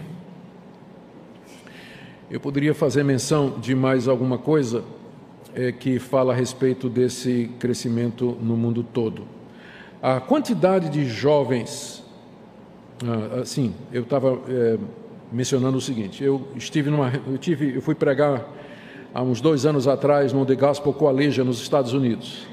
[2.29, 4.83] eu poderia fazer menção de mais alguma coisa
[5.53, 9.23] é, que fala a respeito desse crescimento no mundo todo.
[10.01, 12.03] A quantidade de jovens,
[13.03, 14.77] ah, assim, eu estava é,
[15.31, 18.45] mencionando o seguinte: eu estive numa, eu tive, eu fui pregar
[19.17, 22.45] há uns dois anos atrás no The Gospel Coalition nos Estados Unidos.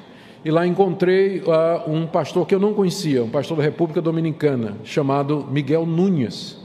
[0.42, 4.78] E lá encontrei uh, um pastor que eu não conhecia, um pastor da República Dominicana,
[4.82, 6.56] chamado Miguel Nunes.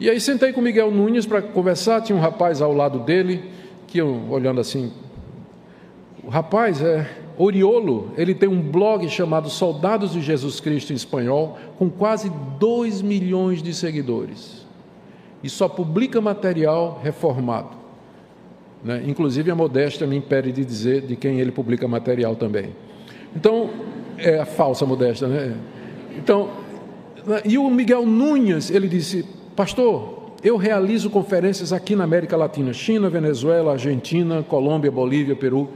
[0.00, 3.44] E aí sentei com Miguel Nunes para conversar, tinha um rapaz ao lado dele,
[3.86, 4.90] que eu, olhando assim,
[6.22, 11.58] o rapaz é Oriolo, ele tem um blog chamado Soldados de Jesus Cristo em espanhol,
[11.78, 14.64] com quase 2 milhões de seguidores.
[15.42, 17.83] E só publica material reformado.
[18.84, 19.02] Né?
[19.06, 22.70] Inclusive, a modéstia me impede de dizer de quem ele publica material também.
[23.34, 23.70] Então,
[24.18, 25.56] é a falsa modéstia, né?
[26.16, 26.50] Então,
[27.26, 27.40] né?
[27.44, 29.24] e o Miguel Nunes, ele disse,
[29.56, 35.70] pastor, eu realizo conferências aqui na América Latina, China, Venezuela, Argentina, Colômbia, Bolívia, Peru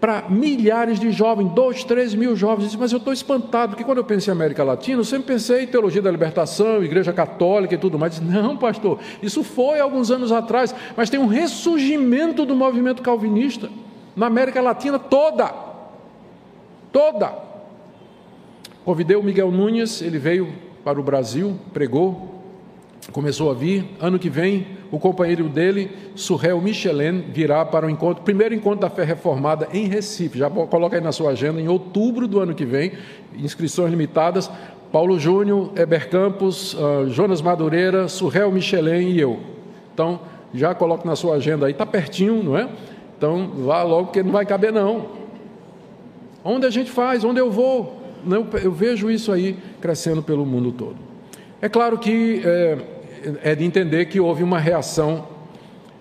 [0.00, 2.66] para milhares de jovens, dois, três mil jovens.
[2.66, 5.64] Disse, mas eu estou espantado, porque quando eu pensei em América Latina, eu sempre pensei
[5.64, 8.12] em teologia da libertação, igreja católica e tudo mais.
[8.12, 13.68] Disse, não, pastor, isso foi alguns anos atrás, mas tem um ressurgimento do movimento calvinista
[14.14, 15.52] na América Latina toda.
[16.92, 17.32] Toda.
[18.84, 20.52] Convidei o Miguel Nunes, ele veio
[20.84, 22.37] para o Brasil, pregou,
[23.12, 23.84] começou a vir.
[24.00, 28.90] Ano que vem, o companheiro dele, Surrel Michelin, virá para o encontro, primeiro encontro da
[28.90, 30.38] fé reformada em Recife.
[30.38, 32.92] Já coloca aí na sua agenda, em outubro do ano que vem,
[33.36, 34.50] inscrições limitadas.
[34.92, 39.38] Paulo Júnior, Eber Campos, uh, Jonas Madureira, Surrel Michelin e eu.
[39.92, 40.20] Então,
[40.54, 42.68] já coloca na sua agenda aí, está pertinho, não é?
[43.16, 45.06] Então, vá logo, porque não vai caber não.
[46.42, 50.72] Onde a gente faz, onde eu vou, eu, eu vejo isso aí crescendo pelo mundo
[50.72, 50.96] todo.
[51.60, 52.78] É claro que é,
[53.42, 55.26] é de entender que houve uma reação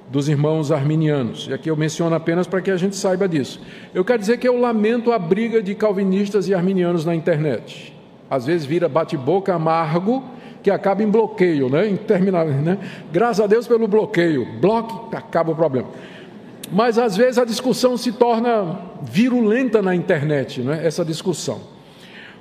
[0.09, 1.47] dos irmãos arminianos.
[1.49, 3.62] E aqui eu menciono apenas para que a gente saiba disso.
[3.93, 7.93] Eu quero dizer que eu lamento a briga de calvinistas e arminianos na internet.
[8.29, 10.24] Às vezes vira bate-boca amargo
[10.63, 11.87] que acaba em bloqueio, né?
[11.87, 12.78] Interminável, né?
[13.12, 14.46] Graças a Deus pelo bloqueio.
[14.59, 15.87] Bloque, acaba o problema.
[16.71, 20.86] Mas às vezes a discussão se torna virulenta na internet, né?
[20.86, 21.76] Essa discussão.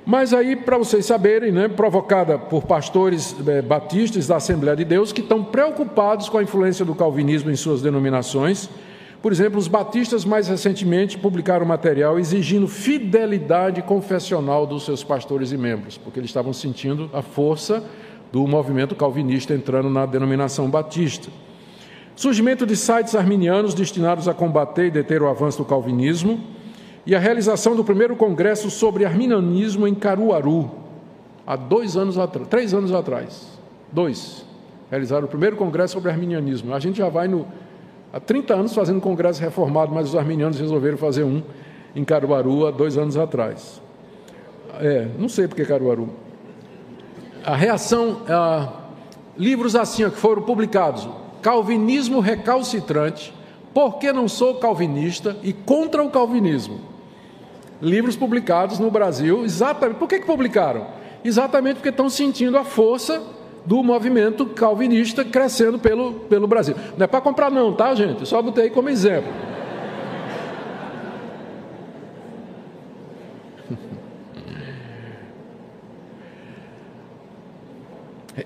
[0.09, 5.11] Mas aí, para vocês saberem, né, provocada por pastores é, batistas da Assembleia de Deus
[5.11, 8.69] que estão preocupados com a influência do calvinismo em suas denominações.
[9.21, 15.57] Por exemplo, os batistas mais recentemente publicaram material exigindo fidelidade confessional dos seus pastores e
[15.57, 17.83] membros, porque eles estavam sentindo a força
[18.31, 21.27] do movimento calvinista entrando na denominação batista.
[22.15, 26.55] Surgimento de sites arminianos destinados a combater e deter o avanço do calvinismo
[27.07, 30.69] e a realização do primeiro congresso sobre arminianismo em Caruaru,
[31.45, 33.47] há dois anos atrás, três anos atrás,
[33.91, 34.45] dois,
[34.89, 36.73] Realizaram o primeiro congresso sobre arminianismo.
[36.73, 37.45] A gente já vai no,
[38.11, 41.43] há 30 anos fazendo congresso reformado, mas os arminianos resolveram fazer um
[41.93, 43.81] em Caruaru há dois anos atrás.
[44.79, 46.09] É, não sei porque Caruaru.
[47.43, 48.71] A reação, a,
[49.37, 51.07] livros assim ó, que foram publicados:
[51.41, 53.33] Calvinismo recalcitrante,
[53.73, 56.79] Por que não sou calvinista e contra o calvinismo.
[57.81, 59.99] Livros publicados no Brasil, exatamente.
[59.99, 60.87] Por que, que publicaram?
[61.23, 63.21] Exatamente porque estão sentindo a força
[63.65, 66.73] do movimento calvinista crescendo pelo, pelo Brasil.
[66.97, 68.25] Não é para comprar, não, tá, gente?
[68.25, 69.31] Só botei como exemplo.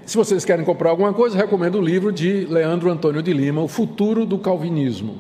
[0.05, 3.67] Se vocês querem comprar alguma coisa, recomendo o livro de Leandro Antônio de Lima, O
[3.67, 5.19] Futuro do Calvinismo.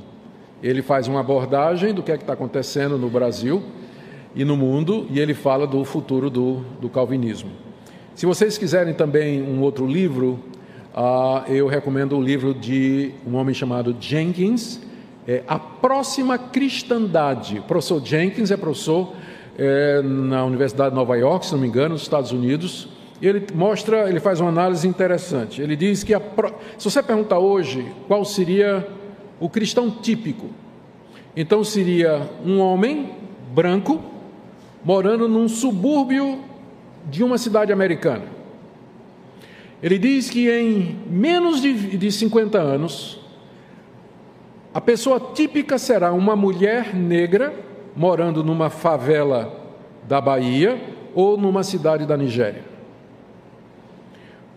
[0.61, 3.63] Ele faz uma abordagem do que é que está acontecendo no Brasil
[4.35, 7.51] e no mundo, e ele fala do futuro do, do calvinismo.
[8.15, 10.39] Se vocês quiserem também um outro livro,
[10.95, 14.79] uh, eu recomendo o livro de um homem chamado Jenkins,
[15.27, 17.59] é A Próxima Cristandade.
[17.59, 19.13] O professor Jenkins é professor
[19.57, 22.89] é, na Universidade de Nova York, se não me engano, nos Estados Unidos.
[23.21, 25.61] Ele mostra, ele faz uma análise interessante.
[25.61, 26.21] Ele diz que a,
[26.77, 28.87] se você perguntar hoje qual seria
[29.39, 30.47] o cristão típico,
[31.35, 33.11] então seria um homem
[33.53, 34.01] branco,
[34.83, 36.39] morando num subúrbio
[37.09, 38.25] de uma cidade americana.
[39.81, 43.19] Ele diz que em menos de, de 50 anos,
[44.73, 47.53] a pessoa típica será uma mulher negra
[47.95, 49.59] morando numa favela
[50.07, 50.79] da Bahia
[51.13, 52.63] ou numa cidade da Nigéria.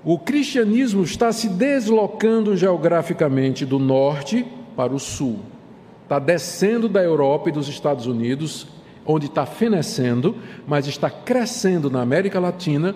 [0.05, 4.47] O cristianismo está se deslocando geograficamente do norte
[4.77, 5.41] para o sul.
[6.03, 8.67] Está descendo da Europa e dos Estados Unidos
[9.07, 10.37] onde está fenecendo,
[10.67, 12.95] mas está crescendo na América Latina,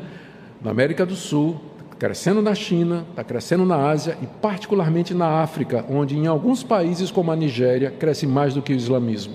[0.62, 1.60] na América do Sul,
[1.98, 7.10] crescendo na China, está crescendo na Ásia e particularmente na África, onde em alguns países
[7.10, 9.34] como a Nigéria cresce mais do que o islamismo.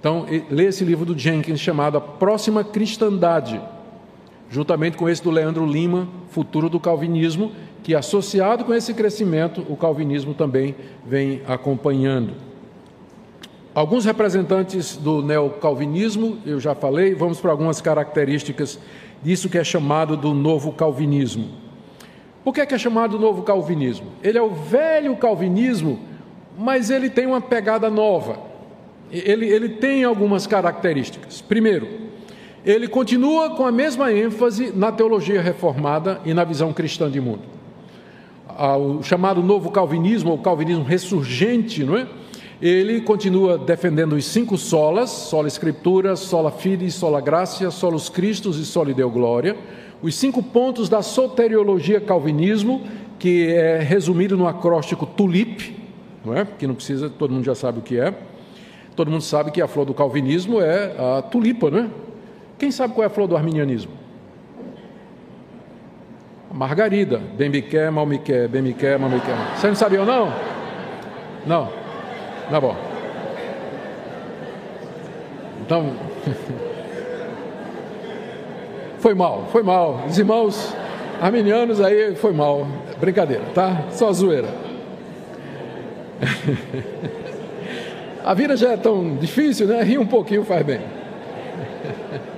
[0.00, 3.60] Então, lê esse livro do Jenkins chamado A Próxima Cristandade,
[4.48, 7.52] juntamente com esse do Leandro Lima, Futuro do Calvinismo,
[7.82, 10.74] que associado com esse crescimento, o calvinismo também
[11.06, 12.47] vem acompanhando.
[13.78, 18.76] Alguns representantes do neocalvinismo, eu já falei, vamos para algumas características
[19.22, 21.48] disso que é chamado do novo calvinismo.
[22.42, 24.08] Por que é, que é chamado novo calvinismo?
[24.20, 26.00] Ele é o velho calvinismo,
[26.58, 28.40] mas ele tem uma pegada nova.
[29.12, 31.40] Ele, ele tem algumas características.
[31.40, 31.86] Primeiro,
[32.66, 37.42] ele continua com a mesma ênfase na teologia reformada e na visão cristã de mundo.
[38.48, 42.08] Ah, o chamado novo calvinismo, ou calvinismo ressurgente, não é?
[42.60, 48.64] Ele continua defendendo os cinco solas, sola escritura, sola fide, sola gracia, solos Cristos e
[48.64, 49.56] soli deu glória,
[50.02, 52.82] os cinco pontos da soteriologia calvinismo,
[53.18, 55.76] que é resumido no acróstico TULIP,
[56.24, 56.44] não é?
[56.44, 58.12] que não precisa, todo mundo já sabe o que é.
[58.96, 61.88] Todo mundo sabe que a flor do calvinismo é a tulipa, não é?
[62.58, 63.92] Quem sabe qual é a flor do arminianismo?
[66.50, 69.36] A margarida, bem me quer, mal me quer, bem me quer, mal me quer.
[69.56, 70.32] Você não sabia ou não?
[71.46, 71.87] Não.
[72.50, 72.74] Tá bom.
[75.60, 75.92] Então,
[78.98, 80.04] foi mal, foi mal.
[80.08, 80.74] Os irmãos
[81.20, 82.66] arminianos aí foi mal.
[82.98, 83.84] Brincadeira, tá?
[83.90, 84.48] Só zoeira.
[88.24, 89.82] A vida já é tão difícil, né?
[89.82, 90.80] Rir um pouquinho faz bem.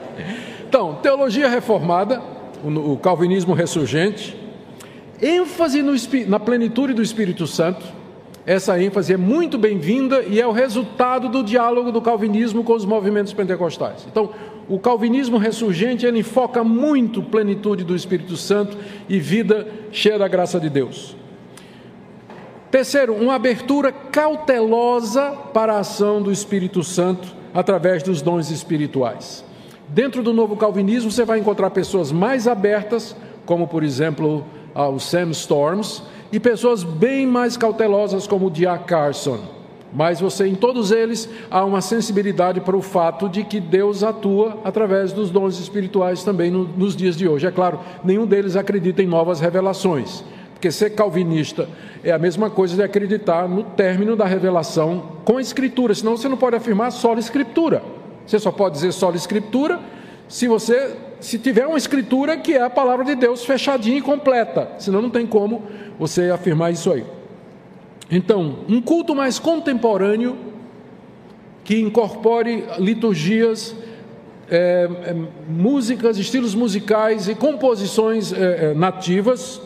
[0.68, 2.22] Então, teologia reformada,
[2.62, 4.36] o calvinismo ressurgente,
[5.20, 5.94] ênfase no,
[6.28, 7.84] na plenitude do Espírito Santo,
[8.50, 12.84] essa ênfase é muito bem-vinda e é o resultado do diálogo do calvinismo com os
[12.84, 14.04] movimentos pentecostais.
[14.10, 14.30] Então,
[14.68, 18.76] o calvinismo ressurgente ele foca muito plenitude do Espírito Santo
[19.08, 21.16] e vida cheia da graça de Deus.
[22.72, 29.44] Terceiro, uma abertura cautelosa para a ação do Espírito Santo através dos dons espirituais.
[29.86, 33.14] Dentro do novo calvinismo, você vai encontrar pessoas mais abertas,
[33.46, 34.44] como por exemplo
[34.74, 36.02] o Sam Storms,
[36.32, 39.40] e pessoas bem mais cautelosas como o Dia Carson.
[39.92, 44.58] Mas você, em todos eles, há uma sensibilidade para o fato de que Deus atua
[44.64, 47.46] através dos dons espirituais também no, nos dias de hoje.
[47.46, 51.68] É claro, nenhum deles acredita em novas revelações, porque ser calvinista
[52.04, 56.28] é a mesma coisa de acreditar no término da revelação com a Escritura, senão você
[56.28, 57.82] não pode afirmar só a Escritura.
[58.24, 59.80] Você só pode dizer só a Escritura
[60.28, 64.72] se você se tiver uma Escritura que é a palavra de Deus fechadinha e completa,
[64.78, 65.62] senão não tem como
[65.98, 67.04] você afirmar isso aí.
[68.10, 70.36] Então, um culto mais contemporâneo,
[71.62, 73.76] que incorpore liturgias,
[74.50, 75.16] é, é,
[75.48, 79.60] músicas, estilos musicais e composições é, é nativas,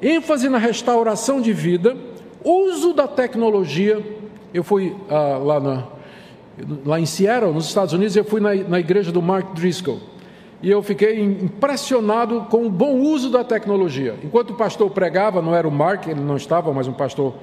[0.00, 1.96] ênfase na restauração de vida,
[2.42, 4.02] uso da tecnologia.
[4.54, 5.84] Eu fui ah, lá, na,
[6.84, 10.11] lá em Seattle, nos Estados Unidos, eu fui na, na igreja do Mark Driscoll.
[10.62, 14.14] E eu fiquei impressionado com o bom uso da tecnologia.
[14.22, 17.34] Enquanto o pastor pregava, não era o Mark, ele não estava, mas um pastor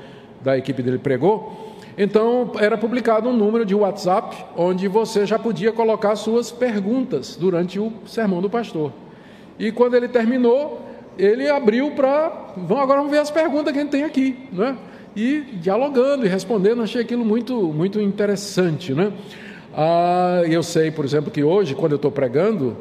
[0.41, 1.69] da equipe dele pregou.
[1.97, 7.77] Então, era publicado um número de WhatsApp onde você já podia colocar suas perguntas durante
[7.77, 8.93] o sermão do pastor.
[9.59, 10.81] E quando ele terminou,
[11.17, 12.53] ele abriu para.
[12.55, 14.47] Vamos, agora vamos ver as perguntas que a gente tem aqui.
[14.53, 14.77] Né?
[15.13, 18.93] E dialogando e respondendo, achei aquilo muito, muito interessante.
[18.93, 19.11] Né?
[19.75, 22.77] Ah, eu sei, por exemplo, que hoje, quando eu estou pregando,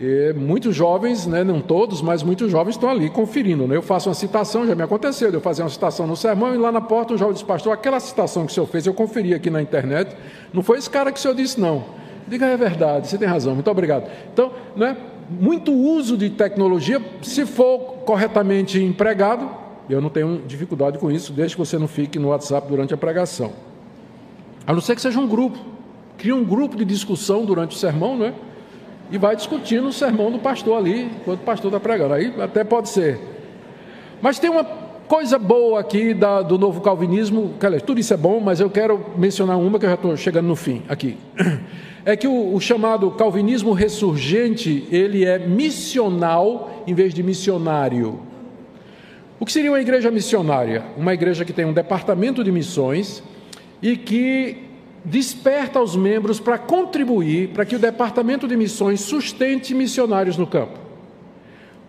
[0.00, 3.66] e muitos jovens, né, não todos, mas muitos jovens estão ali conferindo.
[3.66, 3.76] Né?
[3.76, 6.70] Eu faço uma citação, já me aconteceu, eu fazer uma citação no sermão e lá
[6.70, 9.50] na porta um jovem diz, pastor, aquela citação que o senhor fez, eu conferi aqui
[9.50, 10.16] na internet,
[10.52, 11.84] não foi esse cara que o senhor disse, não.
[12.28, 14.08] Diga, é verdade, você tem razão, muito obrigado.
[14.32, 14.96] Então, né,
[15.28, 19.50] muito uso de tecnologia, se for corretamente empregado,
[19.90, 22.96] eu não tenho dificuldade com isso, desde que você não fique no WhatsApp durante a
[22.96, 23.52] pregação.
[24.66, 25.58] A não ser que seja um grupo.
[26.18, 28.34] Cria um grupo de discussão durante o sermão, não é?
[29.10, 32.14] E vai discutindo o sermão do pastor ali, enquanto o pastor está pregando.
[32.14, 33.18] Aí até pode ser.
[34.20, 34.64] Mas tem uma
[35.08, 37.54] coisa boa aqui da, do novo calvinismo,
[37.86, 40.56] tudo isso é bom, mas eu quero mencionar uma que eu já estou chegando no
[40.56, 41.16] fim aqui.
[42.04, 48.20] É que o, o chamado calvinismo ressurgente, ele é missional em vez de missionário.
[49.38, 50.84] O que seria uma igreja missionária?
[50.96, 53.22] Uma igreja que tem um departamento de missões
[53.82, 54.67] e que
[55.04, 60.78] desperta os membros para contribuir para que o Departamento de Missões sustente missionários no campo.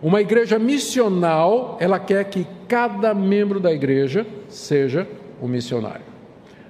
[0.02, 5.06] Uma igreja missional, ela quer que cada membro da igreja seja
[5.42, 6.04] um missionário.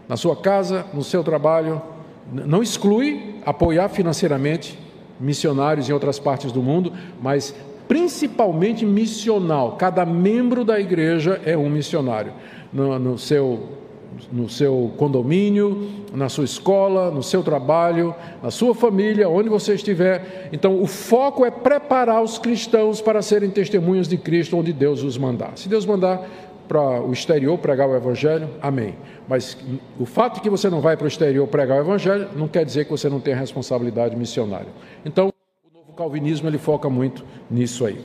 [0.08, 1.80] Na sua casa, no seu trabalho,
[2.32, 4.76] não exclui apoiar financeiramente
[5.20, 6.92] missionários em outras partes do mundo,
[7.22, 7.54] mas
[7.86, 9.76] principalmente missional.
[9.76, 12.32] Cada membro da igreja é um missionário.
[12.72, 13.79] No, no seu
[14.32, 20.48] no seu condomínio, na sua escola, no seu trabalho, na sua família, onde você estiver.
[20.52, 25.16] Então, o foco é preparar os cristãos para serem testemunhas de Cristo onde Deus os
[25.16, 25.52] mandar.
[25.56, 26.26] Se Deus mandar
[26.70, 28.94] para o exterior pregar o Evangelho, amém.
[29.26, 29.56] Mas
[29.98, 32.64] o fato de que você não vai para o exterior pregar o Evangelho não quer
[32.64, 34.68] dizer que você não tem responsabilidade missionária.
[35.04, 35.32] Então,
[35.64, 37.98] o novo calvinismo ele foca muito nisso aí.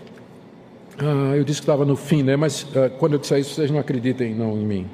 [0.97, 2.35] Ah, eu disse que estava no fim, né?
[2.35, 4.89] mas ah, quando eu disser isso, vocês não acreditem não em mim.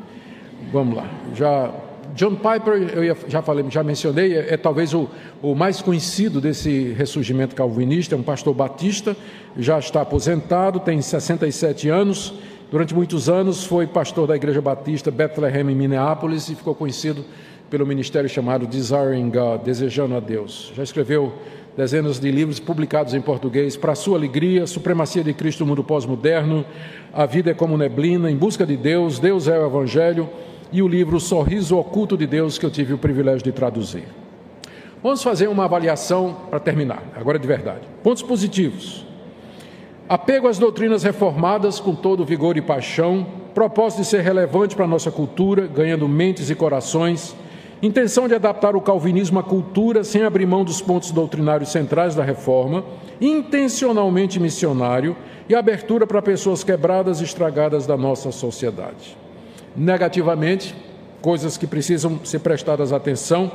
[0.71, 1.09] Vamos lá.
[1.35, 1.71] Já
[2.15, 5.09] John Piper, eu já falei, já mencionei, é, é talvez o,
[5.41, 9.15] o, mais conhecido desse ressurgimento calvinista, é um pastor batista,
[9.57, 12.33] já está aposentado, tem 67 anos.
[12.69, 17.25] Durante muitos anos foi pastor da Igreja Batista Bethlehem em Minneapolis e ficou conhecido
[17.69, 20.71] pelo ministério chamado Desiring God, Desejando a Deus.
[20.75, 21.33] Já escreveu
[21.75, 26.65] dezenas de livros publicados em português, Para Sua Alegria, Supremacia de Cristo no Mundo Pós-Moderno,
[27.13, 30.29] A Vida é como Neblina, Em Busca de Deus, Deus é o Evangelho,
[30.71, 34.05] e o livro Sorriso Oculto de Deus, que eu tive o privilégio de traduzir.
[35.03, 37.81] Vamos fazer uma avaliação para terminar, agora de verdade.
[38.03, 39.05] Pontos positivos:
[40.07, 44.87] apego às doutrinas reformadas com todo vigor e paixão, propósito de ser relevante para a
[44.87, 47.35] nossa cultura, ganhando mentes e corações,
[47.81, 52.23] intenção de adaptar o calvinismo à cultura sem abrir mão dos pontos doutrinários centrais da
[52.23, 52.85] reforma,
[53.19, 55.17] intencionalmente missionário
[55.49, 59.17] e abertura para pessoas quebradas e estragadas da nossa sociedade
[59.75, 60.75] negativamente,
[61.21, 63.51] coisas que precisam ser prestadas atenção.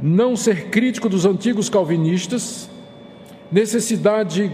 [0.00, 2.70] Não ser crítico dos antigos calvinistas,
[3.50, 4.52] necessidade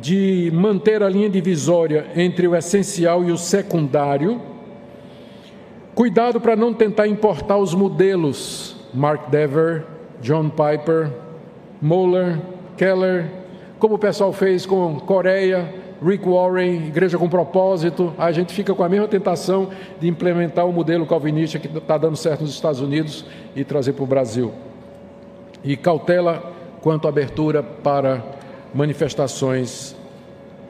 [0.00, 4.40] de manter a linha divisória entre o essencial e o secundário.
[5.94, 9.84] Cuidado para não tentar importar os modelos Mark Dever,
[10.20, 11.10] John Piper,
[11.80, 12.40] Moeller,
[12.76, 13.30] Keller,
[13.78, 15.72] como o pessoal fez com Coreia,
[16.02, 20.72] Rick Warren, Igreja com Propósito, a gente fica com a mesma tentação de implementar o
[20.72, 24.52] modelo calvinista que está dando certo nos Estados Unidos e trazer para o Brasil.
[25.62, 28.22] E cautela quanto à abertura para
[28.74, 29.96] manifestações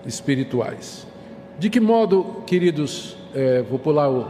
[0.07, 1.07] espirituais.
[1.59, 4.27] De que modo, queridos, é, vou pular o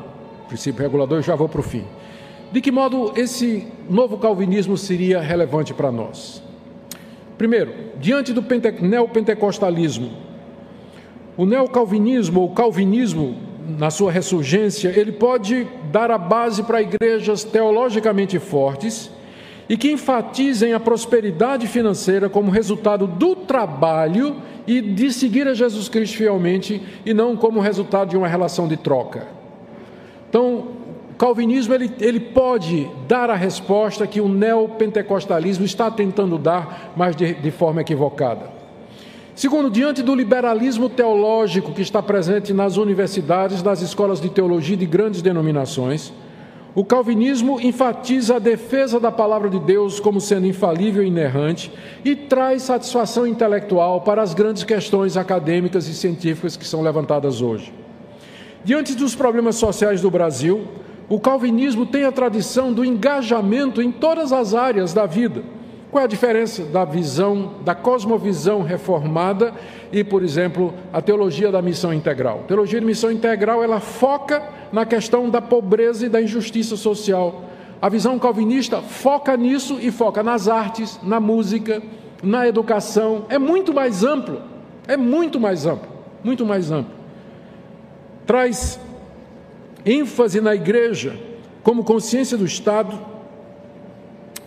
[0.47, 1.85] princípio regulador e já vou para o fim.
[2.53, 6.43] De que modo esse novo calvinismo seria relevante para nós?
[7.37, 8.45] Primeiro, diante do
[8.81, 10.11] neopentecostalismo,
[11.37, 13.37] o neocalvinismo ou calvinismo,
[13.79, 19.11] na sua ressurgência, ele pode dar a base para igrejas teologicamente fortes
[19.69, 24.37] e que enfatizem a prosperidade financeira como resultado do trabalho
[24.67, 28.77] e de seguir a Jesus Cristo fielmente e não como resultado de uma relação de
[28.77, 29.27] troca.
[30.29, 30.69] Então,
[31.11, 37.17] o calvinismo ele, ele pode dar a resposta que o neopentecostalismo está tentando dar, mas
[37.17, 38.64] de, de forma equivocada.
[39.35, 44.87] Segundo, diante do liberalismo teológico que está presente nas universidades, nas escolas de teologia de
[44.87, 46.13] grandes denominações,
[46.73, 51.73] o calvinismo enfatiza a defesa da palavra de Deus como sendo infalível e inerrante
[52.05, 57.73] e traz satisfação intelectual para as grandes questões acadêmicas e científicas que são levantadas hoje.
[58.65, 60.65] Diante dos problemas sociais do Brasil,
[61.09, 65.43] o calvinismo tem a tradição do engajamento em todas as áreas da vida
[65.95, 69.55] qual é a diferença da visão, da cosmovisão reformada
[69.93, 72.41] e, por exemplo, a teologia da missão integral?
[72.43, 74.43] A teologia de missão integral, ela foca
[74.73, 77.45] na questão da pobreza e da injustiça social.
[77.81, 81.81] A visão calvinista foca nisso e foca nas artes, na música,
[82.21, 83.27] na educação.
[83.29, 84.43] É muito mais amplo.
[84.89, 85.89] É muito mais amplo.
[86.25, 86.93] Muito mais amplo.
[88.27, 88.81] Traz
[89.87, 91.17] ênfase na igreja
[91.63, 93.14] como consciência do Estado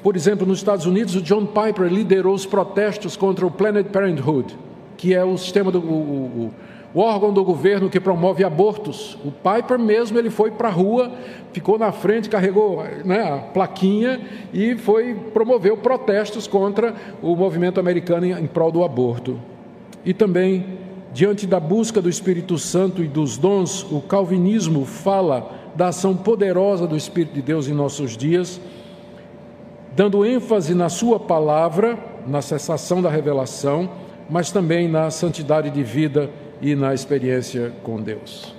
[0.03, 4.55] por exemplo, nos Estados Unidos, o John Piper liderou os protestos contra o Planned Parenthood,
[4.95, 6.51] que é o sistema do o,
[6.93, 9.17] o, órgão do governo que promove abortos.
[9.25, 11.11] O Piper mesmo ele foi para a rua,
[11.51, 14.21] ficou na frente, carregou né, a plaquinha
[14.53, 19.39] e foi promoveu protestos contra o movimento americano em, em prol do aborto.
[20.05, 20.77] E também
[21.13, 26.87] diante da busca do Espírito Santo e dos dons, o calvinismo fala da ação poderosa
[26.87, 28.59] do Espírito de Deus em nossos dias
[29.97, 31.97] dando ênfase na Sua palavra,
[32.27, 33.89] na cessação da revelação,
[34.29, 36.29] mas também na santidade de vida
[36.61, 38.55] e na experiência com Deus.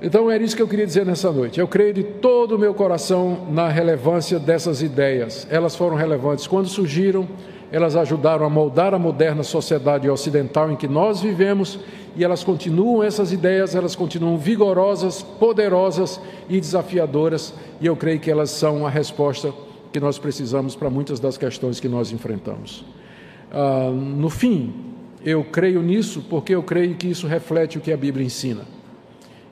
[0.00, 1.60] Então era isso que eu queria dizer nessa noite.
[1.60, 5.46] Eu creio de todo o meu coração na relevância dessas ideias.
[5.50, 7.28] Elas foram relevantes quando surgiram,
[7.70, 11.78] elas ajudaram a moldar a moderna sociedade ocidental em que nós vivemos
[12.16, 18.30] e elas continuam, essas ideias, elas continuam vigorosas, poderosas e desafiadoras, e eu creio que
[18.30, 19.52] elas são a resposta
[19.96, 22.84] que nós precisamos para muitas das questões que nós enfrentamos.
[23.50, 24.74] Ah, no fim,
[25.24, 28.66] eu creio nisso porque eu creio que isso reflete o que a Bíblia ensina.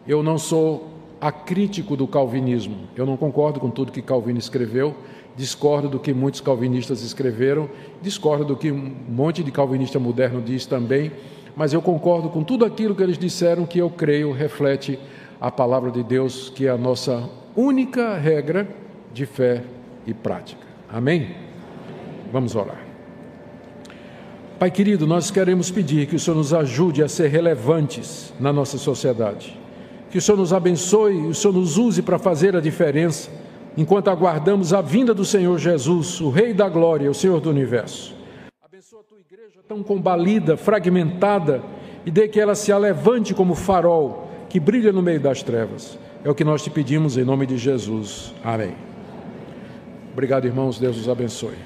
[0.07, 4.95] Eu não sou acrítico do calvinismo, eu não concordo com tudo que Calvino escreveu,
[5.35, 7.71] discordo do que muitos calvinistas escreveram,
[8.03, 11.11] discordo do que um monte de calvinista moderno diz também,
[11.57, 14.99] mas eu concordo com tudo aquilo que eles disseram que eu creio reflete
[15.41, 18.69] a palavra de Deus, que é a nossa única regra
[19.11, 19.65] de fé
[20.07, 20.63] e prática.
[20.89, 21.35] Amém?
[22.33, 22.85] Vamos orar.
[24.59, 28.79] Pai querido, nós queremos pedir que o Senhor nos ajude a ser relevantes na nossa
[28.79, 29.59] sociedade.
[30.11, 33.31] Que o Senhor nos abençoe o Senhor nos use para fazer a diferença
[33.77, 38.15] enquanto aguardamos a vinda do Senhor Jesus, o Rei da Glória, o Senhor do Universo.
[38.65, 41.63] Abençoa a tua igreja tão combalida, fragmentada,
[42.07, 45.99] e dê que ela se alevante como farol que brilha no meio das trevas.
[46.25, 48.33] É o que nós te pedimos em nome de Jesus.
[48.45, 48.94] Amém.
[50.15, 50.79] Obrigado, irmãos.
[50.79, 51.57] Deus os abençoe.